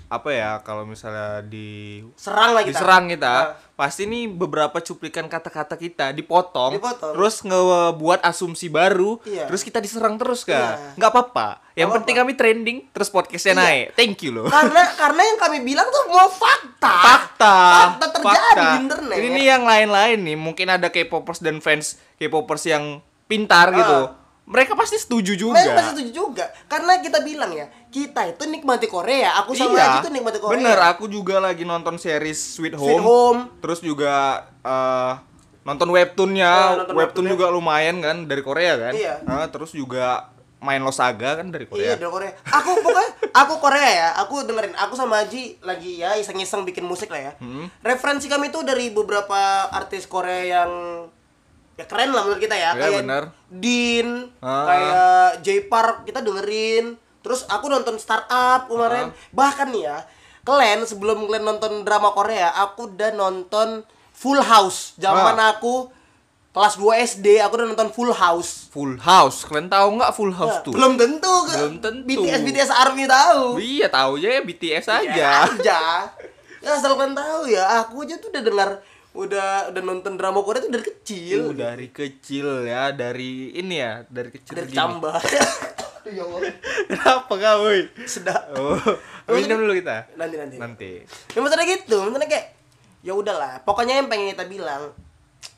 [0.07, 2.68] apa ya, kalau misalnya di Serang lah kita.
[2.70, 3.57] diserang kita, Nah.
[3.72, 7.16] pasti nih beberapa cuplikan kata-kata kita dipotong, Dipotong.
[7.16, 9.49] terus ngebuat asumsi baru, Iya.
[9.49, 10.76] terus kita diserang terus kan?
[10.76, 11.01] Iya.
[11.01, 11.49] Nggak apa-apa.
[11.72, 12.28] Yang Nggak penting apa-apa.
[12.28, 13.62] kami trending, terus podcastnya Iya.
[13.64, 13.87] naik.
[13.95, 14.53] Thank you loh.
[14.53, 16.93] karena karena yang kami bilang tuh mau fakta.
[16.93, 17.57] fakta
[17.89, 19.16] Fakta terjadi di internet.
[19.16, 24.12] ini nih yang lain-lain nih mungkin ada K-popers dan fans K-popers yang pintar gitu
[24.45, 28.86] mereka pasti setuju juga Mereka pasti setuju juga karena kita bilang ya kita itu nikmati
[28.86, 29.38] Korea.
[29.38, 30.57] Aku sama iya Aji tuh nikmati Korea.
[30.57, 33.40] bener aku juga lagi nonton series Sweet Home, Sweet Home.
[33.59, 34.14] terus juga
[34.61, 35.12] eh,
[35.62, 37.32] nonton webtoonnya Oh, nonton webtoon webtoonnya.
[37.32, 39.14] juga lumayan kan dari Korea kan Iya.
[39.24, 40.26] Ah, terus juga
[40.59, 42.32] main Losaga kan dari Iya Korea dari Korea.
[42.53, 44.09] Aku pokoknya aku Korea ya.
[44.16, 44.74] Aku dengerin.
[44.76, 47.32] Aku sama Aji lagi ya iseng-iseng bikin musik lah ya.
[47.36, 47.66] Hmm.
[47.80, 49.38] Referensi kami tuh dari beberapa
[49.68, 50.70] artis Korea yang
[51.75, 52.70] ya keren lah menurut kita ya.
[52.73, 53.23] Iya, bener.
[53.49, 54.66] Dean, Ah.
[54.66, 55.03] kayak
[55.41, 56.95] J Park kita dengerin.
[57.18, 59.09] Terus aku nonton startup kemarin.
[59.09, 59.14] Ah.
[59.31, 59.99] Bahkan nih ya,
[60.43, 64.95] kalian sebelum kalian nonton drama Korea, aku udah nonton Full House.
[64.97, 65.53] Zaman Ah.
[65.53, 65.89] aku
[66.51, 68.68] kelas 2 SD, aku udah nonton Full House.
[68.68, 71.35] Full House kalian tahu nggak Full House Nah, tuh Belum tentu.
[71.49, 72.05] Belum tentu.
[72.05, 73.57] BTS BTS Army tahu.
[73.57, 75.81] iya tahu ya BTS aja Ya aja.
[76.59, 78.70] Ya asal kalian tahu ya, aku aja tuh udah dengar
[79.12, 81.52] udah udah nonton drama Korea tuh dari kecil.
[81.52, 84.72] Itu dari kecil ya, dari ini ya, dari kecil dari.
[84.72, 86.40] Aduh ya Allah.
[86.88, 87.86] Kenapa kau, woi?
[88.08, 88.42] Sedap.
[88.56, 88.80] Oh,
[89.36, 90.08] minum dulu kita.
[90.16, 90.56] Nanti nanti.
[90.58, 90.92] Nanti.
[91.36, 92.46] Ya maksudnya gitu, maksudnya kayak
[93.04, 93.60] ya udahlah.
[93.62, 94.90] Pokoknya yang pengen kita bilang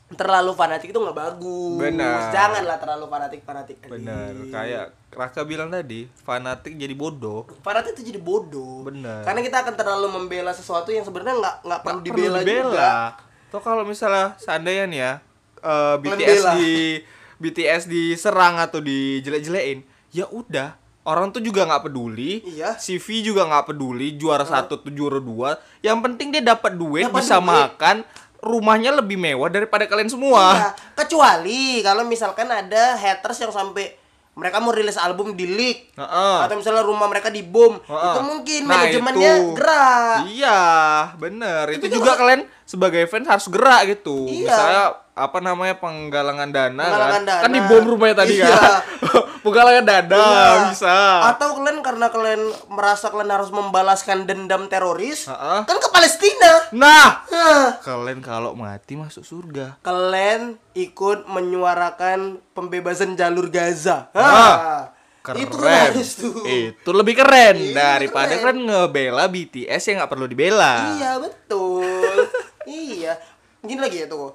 [0.05, 1.81] terlalu fanatik itu nggak bagus.
[1.81, 2.29] Benar.
[2.29, 3.77] Janganlah terlalu fanatik fanatik.
[3.89, 7.49] Bener, kayak Raka bilang tadi, fanatik jadi bodoh.
[7.65, 8.85] fanatik itu jadi bodoh.
[8.85, 9.25] Benar.
[9.25, 12.91] Karena kita akan terlalu membela sesuatu yang sebenarnya nggak nggak perlu Nggak dibela, juga.
[13.55, 15.13] Toh kalau misalnya seandainya nih ya,
[15.57, 16.73] eh, Kalian BTS di
[17.37, 19.79] BTS diserang atau dijelek-jelekin,
[20.11, 20.75] ya udah.
[21.01, 22.75] Orang tuh juga nggak peduli, Iya.
[22.75, 25.55] CV juga nggak peduli, juara satu atau juara dua.
[25.79, 27.47] Yang penting dia dapat duit, Dapat bisa duit.
[27.47, 27.95] makan,
[28.41, 30.43] rumahnya lebih mewah daripada kalian semua.
[30.51, 33.95] Iya, kecuali kalau misalkan ada haters yang sampai
[34.33, 36.37] mereka mau rilis album di leak Heeh.
[36.43, 38.11] atau misalnya rumah mereka dibom Heeh.
[38.11, 39.47] itu mungkin Nah, manajemennya itu.
[39.55, 40.59] gerak Iya,
[41.15, 41.63] bener.
[41.71, 44.25] Itu, Itu juga juga- kalian sebagai fans harus gerak gitu.
[44.25, 44.49] Iya.
[44.49, 44.83] Misalnya
[45.15, 47.23] apa namanya penggalangan dana Penggalangan kan?
[47.23, 47.43] dana.
[47.45, 48.49] Kan di bom rumahnya tadi Iya.
[48.49, 48.81] kan.
[49.45, 50.61] penggalangan dana Iya.
[50.67, 50.97] bisa.
[51.29, 55.59] atau kalian karena kalian merasa kalian harus membalaskan dendam teroris Heeh.
[55.63, 57.21] kan ke Palestina Nah,
[57.79, 59.77] kalian kalau mati masuk surga.
[59.79, 64.81] kalian ikut menyuarakan pembebasan jalur Gaza Ah, Hah.
[65.21, 65.41] Keren.
[65.41, 68.41] itu kan harus tuh Itu lebih keren Itu daripada keren.
[68.43, 70.73] kalian ngebela BTS yang nggak perlu dibela.
[70.91, 71.85] Iya betul.
[72.69, 73.13] iya.
[73.61, 74.33] Gini lagi ya tuh.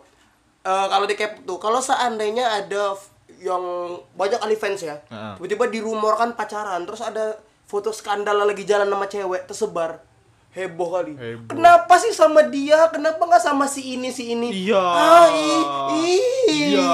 [0.61, 2.93] Eh, kalau di cap tuh, kalau seandainya ada
[3.41, 5.41] yang banyak ahli fans ya, Heeh.
[5.41, 10.05] tiba-tiba dirumorkan pacaran, terus ada foto skandal lagi jalan sama cewek tersebar,
[10.53, 11.16] heboh kali.
[11.16, 11.49] Heboh.
[11.49, 12.93] Kenapa sih sama dia?
[12.93, 14.53] Kenapa nggak sama si ini si ini?
[14.53, 14.85] Iya.
[14.85, 15.64] Ah, ih,
[15.97, 16.76] ih.
[16.76, 16.93] Iya.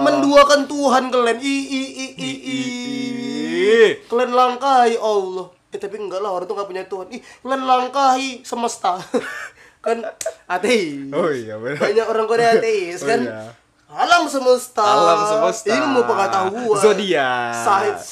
[0.00, 1.36] Menduakan Tuhan kalian.
[1.36, 2.58] I, i, i, i, i.
[3.52, 3.90] Ih.
[4.08, 5.52] Kalian langkahi Allah.
[5.68, 7.12] Eh tapi enggak lah orang tuh gak punya Tuhan.
[7.12, 8.96] Ih, kalian langkahi semesta.
[9.82, 9.98] kan
[10.46, 11.10] ateis.
[11.10, 11.82] Oh iya, benar.
[11.82, 13.20] Banyak orang Korea ateis Oh kan.
[13.20, 13.50] iya.
[13.92, 14.80] Alam semesta.
[14.80, 15.68] Alam semesta.
[15.68, 16.78] Ilmu pengetahuan.
[16.80, 17.52] Zodiak.
[17.58, 18.08] Science.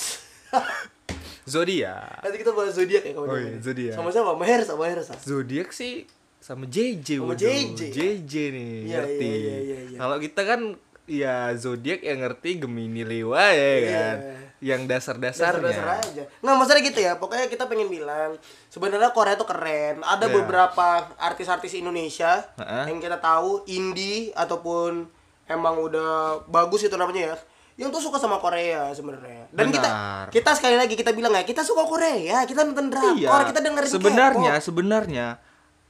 [1.47, 2.21] Zodiak.
[2.23, 3.27] Nanti kita bahas zodiak ya kawan.
[3.27, 3.95] Oh iya, zodiak.
[3.95, 4.33] Sama siapa?
[4.35, 4.99] Maher sama Maher.
[5.03, 6.07] Zodiak sih
[6.39, 7.43] sama JJ Sama waduh.
[7.43, 7.81] JJ.
[7.93, 9.99] JJ nih Iya, ngerti iya, iya, iya, iya.
[9.99, 10.61] kalau kita kan
[11.05, 14.17] ya zodiak yang ngerti Gemini Lewa ya kan.
[14.61, 15.73] Yang dasar-dasarnya.
[15.73, 16.25] Dasar-dasar aja.
[16.39, 17.13] Nggak masalah gitu ya.
[17.17, 18.37] Pokoknya kita pengen bilang
[18.69, 20.01] sebenarnya Korea itu keren.
[20.01, 20.35] Ada Iya.
[20.37, 20.87] beberapa
[21.17, 22.93] artis-artis Indonesia Heeh.
[22.93, 25.09] yang kita tahu indie ataupun
[25.47, 27.37] emang udah bagus itu namanya ya.
[27.81, 29.49] Yang tuh suka sama Korea sebenarnya.
[29.49, 30.25] Dan kita Benar.
[30.29, 33.97] kita sekali lagi kita bilang ya, kita suka Korea, kita nonton drakor, kita dengerin Iya.
[33.97, 35.27] Sebenarnya, sebenarnya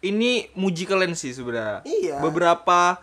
[0.01, 1.83] ini muji kalian sih sebenarnya.
[1.83, 2.23] Iya.
[2.23, 3.03] Beberapa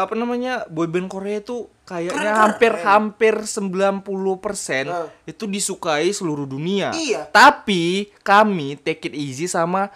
[0.00, 5.08] apa namanya boyband Korea itu kayaknya hampir hampir 90% Nah.
[5.24, 6.92] itu disukai seluruh dunia.
[6.92, 7.26] Iya.
[7.28, 9.88] Tapi kami take it easy sama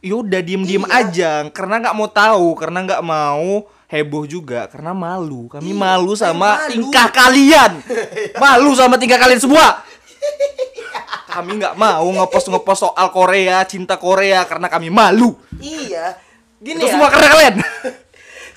[0.00, 0.96] yaudah diem-diem Iya.
[0.96, 5.50] aja karena nggak mau tahu, karena nggak mau heboh juga karena malu.
[5.50, 6.70] Kami malu sama malu.
[6.70, 7.72] tingkah kalian.
[8.42, 9.82] malu sama tingkah kalian semua.
[11.34, 15.34] kami nggak mau ngepost ngepost soal Korea, cinta Korea karena kami malu.
[15.58, 16.14] Iya.
[16.60, 16.92] Gini Itu ya.
[16.92, 17.54] semua karena kalian.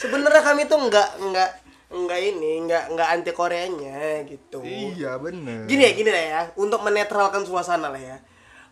[0.04, 1.50] Sebenarnya kami tuh nggak nggak
[1.94, 4.60] nggak ini, nggak nggak anti Koreanya gitu.
[4.66, 5.64] iya bener.
[5.64, 8.18] Gini ya, gini lah ya, untuk menetralkan suasana lah ya.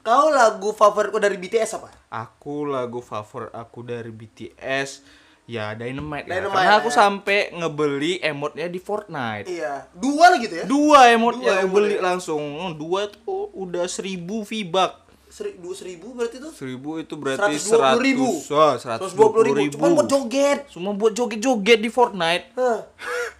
[0.02, 1.90] Kau lagu favoritku dari BTS apa?
[2.10, 5.06] Aku lagu favorit aku dari BTS
[5.46, 6.42] ya Dynamite, ya.
[6.42, 6.98] Dynamite, Karena aku ya.
[6.98, 9.46] sampai ngebeli emotnya di Fortnite.
[9.46, 10.66] Iya, dua lah gitu ya.
[10.66, 12.02] Dua emotnya Dua beli ya.
[12.02, 12.42] langsung.
[12.74, 15.01] Dua tuh udah seribu V-Buck.
[15.32, 16.52] Seri, dua seribu berarti tuh?
[16.52, 18.28] Seribu itu berarti 120 seratus ribu.
[18.52, 19.80] Oh, seratus dua puluh ribu.
[19.80, 20.60] Cuma buat joget.
[20.68, 22.52] Cuma buat joget-joget di Fortnite.
[22.60, 22.84] Hah,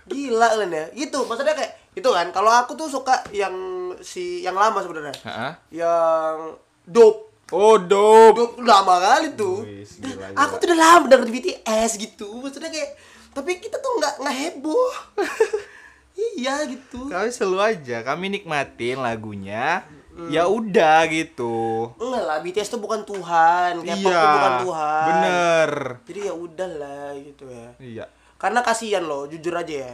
[0.08, 0.86] Gila kalian ya.
[0.96, 2.32] Gitu, maksudnya kayak itu kan.
[2.32, 3.52] Kalau aku tuh suka yang
[4.00, 5.12] si yang lama sebenarnya.
[5.20, 5.52] Heeh.
[5.84, 6.56] Yang
[6.88, 7.28] dope.
[7.52, 8.40] Oh, dope.
[8.40, 9.68] Dope lama kali tuh.
[9.68, 12.40] Wis, Dan gila, aku tuh udah lama denger BTS gitu.
[12.40, 12.96] Maksudnya kayak
[13.36, 14.92] tapi kita tuh nggak nggak heboh.
[16.40, 17.12] iya gitu.
[17.12, 19.84] Kami selalu aja, kami nikmatin lagunya.
[20.30, 21.90] Ya udah gitu.
[21.98, 23.82] Enggak lah, BTS tuh bukan Tuhan.
[23.82, 24.22] K-pop iya.
[24.22, 25.08] tuh bukan Tuhan.
[25.10, 25.72] Bener.
[26.06, 27.68] Jadi ya udahlah gitu ya.
[27.80, 28.06] Iya.
[28.38, 29.94] Karena kasihan loh, jujur aja ya.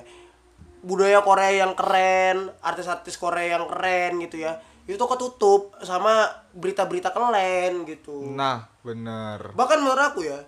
[0.84, 4.59] Budaya Korea yang keren, artis-artis Korea yang keren gitu ya.
[4.88, 8.32] Itu ketutup sama berita-berita kelen gitu.
[8.34, 9.51] Nah, bener.
[9.51, 10.43] Bahkan menurut aku ya,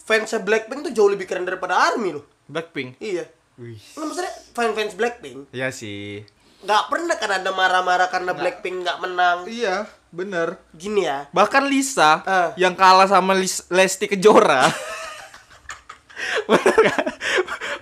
[0.00, 2.24] fansnya Blackpink tuh jauh lebih keren daripada ARMY loh.
[2.48, 2.96] Blackpink.
[2.98, 3.28] Iya.
[3.60, 3.78] Wih.
[4.00, 6.24] Nah, maksudnya fans-fans Blackpink Iya sih.
[6.62, 9.38] Nggak pernah kan ada marah-marah karena Blackpink nggak menang.
[9.44, 10.58] Iya, bener.
[10.72, 11.26] Gini ya.
[11.28, 12.48] Bahkan Lisa Eh.
[12.56, 14.70] yang kalah sama Lis- Lesti Kejora.
[16.50, 17.04] bener kan?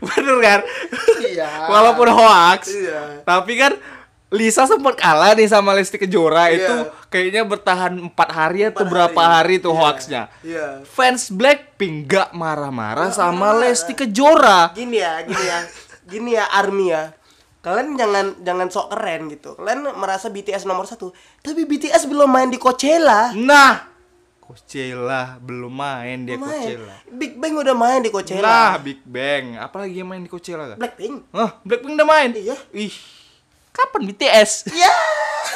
[0.00, 0.60] Bener kan?
[1.20, 1.48] Iya.
[1.66, 2.72] Walaupun hoax.
[2.72, 3.20] Iya.
[3.22, 3.72] Tapi kan
[4.30, 6.56] Lisa sempat kalah nih sama Lesti Kejora Iya.
[6.56, 6.74] itu
[7.08, 9.34] kayaknya bertahan empat hari atau Empat berapa hari.
[9.52, 9.78] hari, tuh Iya.
[9.78, 10.22] hoaxnya.
[10.40, 10.66] Iya.
[10.86, 13.66] Fans Blackpink gak marah-marah sama marah.
[13.66, 14.70] Lesti Kejora.
[14.72, 15.58] gini ya gini ya
[16.10, 17.10] gini ya army ya
[17.60, 22.48] kalian jangan jangan sok keren gitu kalian merasa BTS nomor satu tapi BTS belum main
[22.48, 23.84] di Coachella Nah,
[24.40, 26.94] Coachella belum main dia main Coachella.
[27.06, 29.60] Big Bang udah main di Nah, Coachella Big Bang.
[29.60, 30.76] Apalagi yang main di Coachella kan?
[30.80, 32.32] Blackpink Hah, Blackpink udah main?
[32.32, 32.56] Iya.
[32.72, 32.94] Ih,
[33.70, 34.72] kapan BTS?
[34.72, 34.92] ya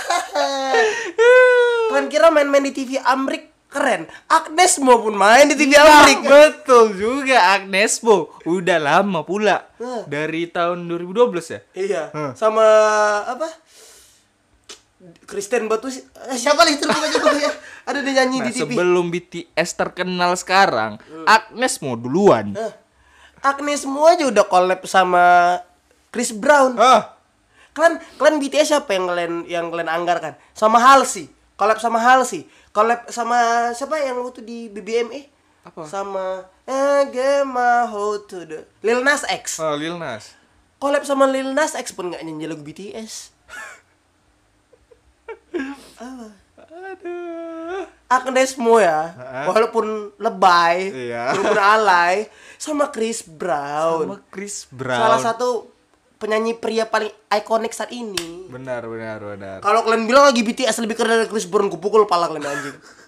[1.89, 4.07] kalian kira main-main di TV Amrik keren.
[4.31, 8.31] Agnes maupun main di TV Amrik Betul juga Agnes Bo.
[8.47, 9.67] Udah lama pula.
[10.07, 11.61] Dari tahun 2012 ya?
[11.75, 12.03] iya.
[12.15, 12.33] Hah.
[12.39, 12.63] sama
[13.27, 13.51] apa?
[15.29, 16.79] Kristen Batu eh, siapa lagi?
[16.81, 17.53] Itu namanya gue ya.
[17.91, 20.97] Ada dia nyanyi Nah, di TV sebelum BTS terkenal sekarang,
[21.29, 22.57] Agnes mau duluan.
[22.57, 22.73] Hah.
[23.45, 25.61] Agnes semua aja udah collab sama
[26.09, 26.81] Chris Brown.
[26.81, 27.13] Ah,
[27.77, 33.05] kalian kalian BTS siapa yang kalian yang kalian anggarkan sama Halsey collab sama Halsey collab
[33.09, 35.29] sama siapa yang waktu di BBME
[35.65, 35.81] Apa?
[35.85, 36.45] sama
[37.09, 40.33] get my heart to the Lil Nas X oh, Lil Nas.
[40.77, 43.33] collab sama Lil Nas X pun nggak nyanyi lagu BTS
[46.75, 47.83] Aduh.
[48.07, 49.45] Agnes Mo ya Heeh.
[49.49, 49.85] walaupun
[50.17, 50.77] lebay
[51.09, 51.33] Iya.
[51.35, 52.15] walaupun alay
[52.57, 54.99] sama Chris Brown Sama Chris Brown.
[55.01, 55.49] salah satu
[56.25, 59.59] penyanyi pria paling ikonik saat ini Benar, benar, benar.
[59.61, 62.77] Kalau kalian bilang lagi BTS lebih keren dari Chris Brown, gue pukul pala kalian anjing.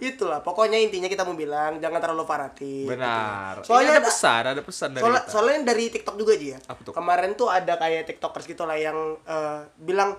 [0.00, 2.88] Itulah, pokoknya intinya kita mau bilang jangan terlalu fanatik.
[2.88, 3.60] Benar.
[3.60, 3.68] gitu.
[3.68, 5.32] Soalnya Ini ada pesan, ada pesan dari Soalnya, kita.
[5.36, 6.58] soalnya dari TikTok juga aja ya.
[6.72, 6.92] Apa tuh?
[6.96, 8.96] Kemarin tuh ada kayak TikTokers gitu lah yang
[9.28, 10.16] eh, bilang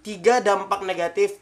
[0.00, 1.36] tiga dampak negatif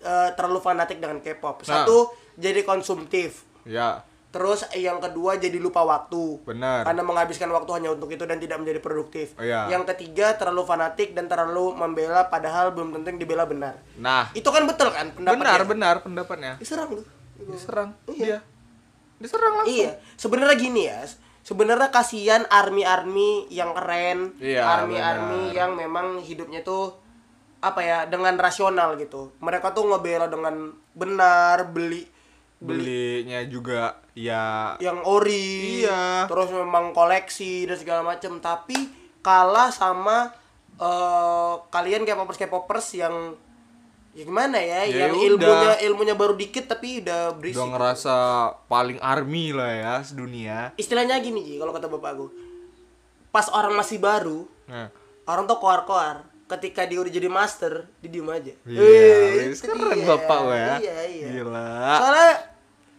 [0.00, 1.68] eh, terlalu fanatik dengan K-pop.
[1.68, 1.84] Nah.
[1.84, 3.44] Satu, jadi konsumtif.
[3.68, 6.44] Ya, Terus yang kedua jadi lupa waktu.
[6.44, 6.84] Benar.
[6.84, 9.32] Karena menghabiskan waktu hanya untuk itu dan tidak menjadi produktif.
[9.34, 9.64] Oh, iya.
[9.72, 13.80] Yang ketiga terlalu fanatik dan terlalu membela padahal belum tentu yang dibela benar.
[13.96, 15.40] nah, Itu kan betul kan pendapatnya?
[15.40, 16.52] benar, benar pendapatnya.
[16.60, 17.02] Diserang lu.
[17.48, 17.96] Diserang.
[18.04, 18.20] Iya.
[18.20, 18.38] Dia.
[19.18, 19.74] Diserang langsung.
[19.74, 21.00] Iya, sebenarnya gini ya.
[21.42, 26.92] Sebenarnya kasihan army-army yang keren, Iya, army-army yang memang hidupnya tuh
[27.64, 29.32] apa ya dengan rasional gitu.
[29.40, 32.04] Mereka tuh ngebela dengan benar, beli
[32.58, 36.26] belinya juga ya yang ori Iya.
[36.26, 38.74] terus memang koleksi dan segala macam tapi
[39.22, 40.34] kalah sama
[40.74, 43.14] eh, kalian kayak popers kayak popers yang
[44.10, 45.26] ya gimana ya, Ya yang udah.
[45.30, 47.62] ilmunya ilmunya baru dikit tapi udah berisik.
[47.62, 48.14] Udah ngerasa
[48.66, 50.74] paling army lah ya sedunia.
[50.74, 52.26] Istilahnya gini Ji kalau kata bapak aku.
[53.30, 54.90] Pas orang masih baru nah.
[55.22, 58.52] orang tuh koar-koar ketika dia udah jadi master dia diem aja.
[58.64, 60.08] Iya, itu keren dia.
[60.08, 60.74] bapak lo ya.
[60.78, 61.26] iya iya.
[61.34, 61.68] Gila.
[61.94, 62.30] soalnya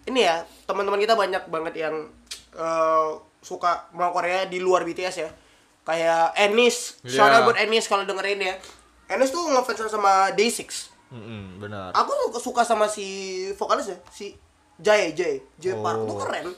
[0.06, 1.95] ini ya teman-teman kita banyak banget yang
[2.52, 5.30] eh, suka mau Korea di luar BTS ya.
[5.82, 8.54] Kayak Enis shout out buat Enis kalau dengerin ya.
[9.10, 11.89] Enis tuh ngefans sama Day6 Mm-mm, benar.
[11.91, 13.06] Aku suka sama si
[13.54, 14.38] vokalis ya si
[14.78, 16.22] Jay Jay Jay Park tuh Oh.
[16.22, 16.54] keren.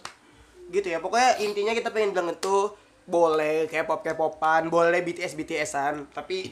[0.67, 6.51] Gitu ya pokoknya intinya kita pengen bilang itu boleh K-pop K-popan boleh BTS BTSan tapi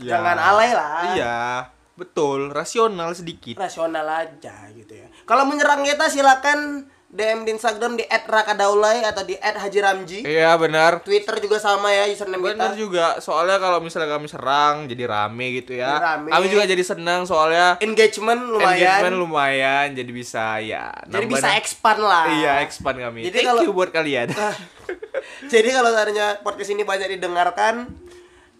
[0.00, 0.16] Ya.
[0.16, 0.92] jangan alay lah.
[1.12, 1.38] Iya
[1.94, 2.48] betul.
[2.48, 3.60] Rasional sedikit.
[3.60, 5.06] Rasional aja gitu ya.
[5.28, 10.22] Kalau menyerang kita silakan DM di Instagram di @rakadaulay atau di @hajiramji.
[10.22, 11.02] Iya benar.
[11.02, 12.54] Twitter juga sama ya username kita.
[12.54, 13.06] Benar juga.
[13.18, 15.98] Soalnya kalau misalnya kami serang jadi rame gitu ya.
[15.98, 16.30] Rame.
[16.30, 18.78] kami juga jadi senang soalnya engagement lumayan.
[18.78, 22.30] Engagement lumayan jadi bisa ya jadi bisa expand lah.
[22.30, 23.26] Iya expand kami.
[23.26, 24.30] Jadi thank kalau- you buat kalian.
[25.52, 27.86] Jadi kalau seandainya podcast ini banyak didengarkan,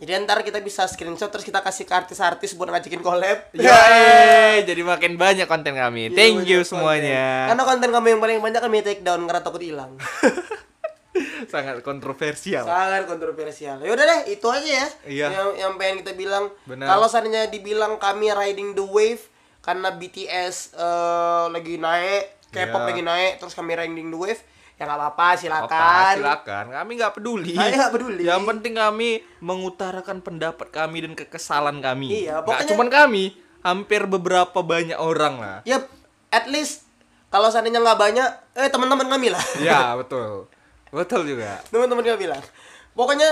[0.01, 3.53] jadi ntar kita bisa screenshot terus kita kasih ke artis-artis buat ngajakin collab.
[3.53, 6.09] Ya, eh, jadi makin banyak konten kami.
[6.09, 7.13] Iya, Thank you semuanya.
[7.13, 7.49] konten.
[7.53, 10.01] Karena konten kami yang paling banyak kami take down karena takut hilang.
[11.53, 12.63] Sangat kontroversial.
[12.63, 13.83] Sangat kontroversial.
[13.83, 14.89] Ya udah deh, itu aja ya.
[15.05, 15.27] Iya.
[15.29, 16.49] Yang yang pengen kita bilang.
[16.65, 19.21] Kalau seandainya dibilang kami riding the wave
[19.61, 22.89] karena BTS eh, lagi naik, K-pop Iya.
[22.89, 24.41] lagi naik, terus kami riding the wave,
[24.81, 26.15] ya nggak apa-apa, Apa, silakan.
[26.17, 26.65] silakan.
[26.73, 27.53] Kami nggak peduli.
[27.53, 28.23] Saya nggak peduli.
[28.25, 32.25] Yang penting kami mengutarakan pendapat kami dan kekesalan kami.
[32.25, 33.25] Iya, pokoknya- cuman kami,
[33.61, 35.59] hampir beberapa banyak orang lah.
[35.63, 35.85] Ya,
[36.31, 36.89] at least
[37.29, 39.45] kalau seandainya nggak banyak, eh teman-teman kami lah.
[39.61, 40.49] ya, betul.
[40.89, 41.61] Betul juga.
[41.69, 42.43] teman-teman kami bilang
[42.91, 43.31] pokoknya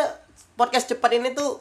[0.55, 1.59] podcast cepat ini tuh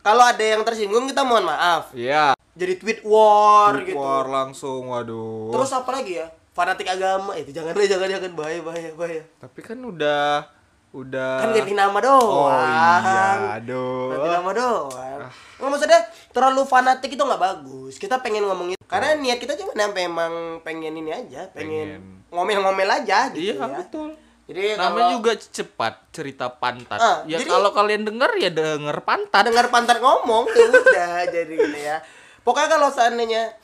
[0.00, 2.38] kalau ada yang tersinggung kita mohon maaf Iya.
[2.52, 5.50] jadi tweet war gitu War langsung, waduh.
[5.50, 7.50] terus apa lagi ya fanatik agama itu.
[7.50, 8.30] Jangan deh jangan jangan.
[8.34, 9.22] Bahaya bahaya bahaya.
[9.38, 10.46] Tapi kan udah
[10.90, 12.18] udah kan ganti nama doang.
[12.18, 14.10] Oh iya, aduh.
[14.10, 15.20] ganti nama doang.
[15.60, 17.94] Nggak, maksudnya terlalu fanatik itu nggak bagus.
[17.94, 23.30] Kita pengen ngomongin karena niat kita cuma nyampe emang pengen ini aja pengen ngomel-ngomel aja
[23.30, 23.76] gitu Iya, ya.
[23.76, 24.18] betul.
[24.50, 26.98] jadi Namanya kalau juga cepat cerita pantat.
[26.98, 29.46] Ah, ya jadi- kalau kalian denger ya denger pantat.
[29.46, 32.02] dengar pantat ngomong ya udah jadi gitu ya.
[32.42, 33.54] Pokoknya kalau seandainya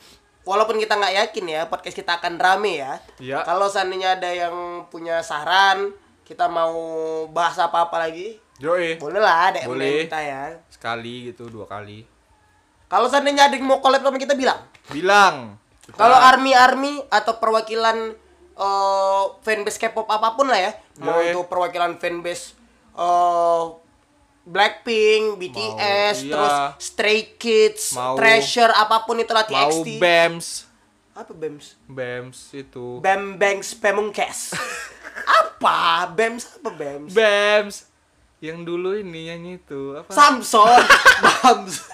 [0.47, 3.43] walaupun kita nggak yakin ya podcast kita akan rame ya Iya.
[3.43, 4.55] kalau seandainya ada yang
[4.87, 5.91] punya saran
[6.23, 6.71] kita mau
[7.27, 8.95] bahas apa apa lagi Joe.
[8.95, 10.07] boleh lah ada Boleh.
[10.07, 12.07] kita ya Sekali gitu, dua kali.
[12.87, 15.59] kalau seandainya ada yang mau collab sama kita bilang Bilang.
[15.89, 18.15] Kalau army army atau perwakilan
[18.55, 21.31] eh, fanbase K-pop apa pun lah ya mau Yoi.
[21.31, 22.55] itu perwakilan fanbase
[22.93, 23.63] eh,
[24.47, 26.31] Blackpink, BTS, iya.
[26.31, 29.99] terus Stray Kids, Mau- Treasure, apa pun itulah mau TXT.
[29.99, 30.47] BEMS.
[31.11, 31.75] Apa BEMS?
[31.85, 32.85] BEMS itu.
[32.99, 34.55] Bam Bangs Pemungkes.
[35.41, 36.07] apa?
[36.09, 37.11] BEMS apa BEMS?
[37.11, 37.75] BEMS.
[38.37, 40.13] Yang dulu ini nyanyi itu apa?
[40.13, 40.69] Samson,
[41.25, 41.89] Bams,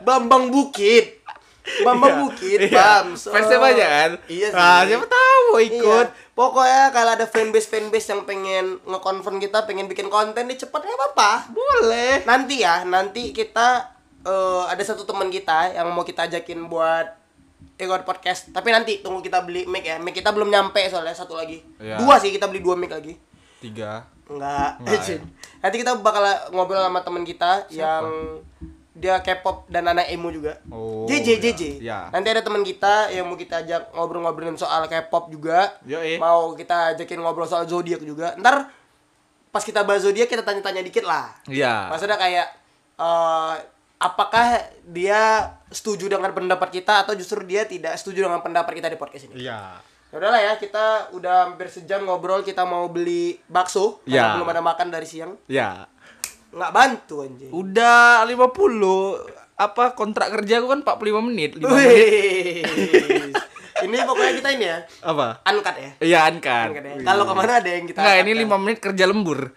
[0.00, 1.18] Bambang Bukit,
[1.84, 3.02] Bambang Bukit, Iya.
[3.02, 3.26] Bams.
[3.26, 4.10] Fansnya banyak kan?
[4.24, 4.56] Iya sih.
[4.56, 6.06] Nah, siapa tahu mau ikut.
[6.06, 6.19] Iya.
[6.32, 10.94] Pokoknya kalau ada fanbase fanbase yang pengen nge-confirm kita, pengen bikin konten di cepat ya
[10.94, 11.52] apa-apa.
[11.52, 12.22] Boleh.
[12.24, 13.92] Nanti ya, nanti kita
[14.24, 17.20] eh, ada satu teman kita yang mau kita ajakin buat
[17.80, 18.52] ikut podcast.
[18.52, 19.96] Tapi nanti tunggu kita beli mic ya.
[19.98, 21.60] Mic kita belum nyampe soalnya satu lagi.
[21.80, 22.00] Iya.
[22.00, 23.16] Dua sih kita beli dua mic lagi.
[23.60, 24.04] Tiga.
[24.30, 24.70] Enggak.
[24.80, 25.18] Enggak, ya.
[25.66, 26.24] Nanti kita bakal
[26.54, 28.04] ngobrol sama teman kita yang
[28.90, 30.58] dia K-pop dan anak emo juga.
[30.66, 31.36] Oh, JJ iya.
[31.38, 31.62] JJ.
[31.78, 31.98] Iya.
[32.10, 35.78] Nanti ada teman kita yang mau kita ajak ngobrol-ngobrolin soal K-pop juga.
[35.86, 36.18] Yoi.
[36.18, 38.34] Mau kita ajakin ngobrol soal zodiak juga.
[38.34, 38.66] Ntar
[39.50, 41.30] pas kita bahas zodiak kita tanya-tanya dikit lah.
[41.46, 41.90] Iya.
[41.90, 42.46] Maksudnya kayak
[42.98, 43.54] eh,
[44.00, 48.98] apakah dia setuju dengan pendapat kita atau justru dia tidak setuju dengan pendapat kita di
[48.98, 49.46] podcast ini?
[49.46, 49.78] Iya.
[50.10, 54.34] Ya udahlah ya, kita udah hampir sejam ngobrol, kita mau beli bakso karena Ya.
[54.34, 55.38] belum ada makan dari siang.
[55.46, 55.86] Ya.
[56.50, 57.50] Nggak bantu anjing.
[57.50, 61.50] Udah 50 apa kontrak kerja aku kan 45 menit.
[61.54, 61.70] 5 menit.
[61.70, 62.64] Wih.
[63.86, 65.40] ini pokoknya kita ini ya, Apa?
[65.42, 65.90] uncut ya.
[65.98, 66.18] Iya.
[66.28, 66.94] Uncut ya.
[67.00, 68.48] Kalau ke mana ada yang kita cut ini kan.
[68.50, 69.40] 5 menit kerja lembur.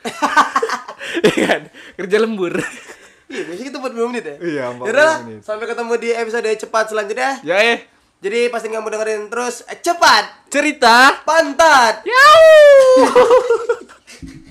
[1.13, 1.61] Iya kan?
[1.95, 2.57] Kerja lembur.
[3.27, 4.35] Iya, biasanya kita buat 5 menit ya.
[4.39, 5.39] Iya, 45 Yaudah, menit.
[5.41, 7.31] sampai ketemu di episode cepat selanjutnya.
[7.43, 7.77] Ya eh,
[8.17, 11.21] Jadi pasti kamu dengerin terus cepat cerita.
[11.21, 12.01] pantat.
[12.03, 12.41] Yau.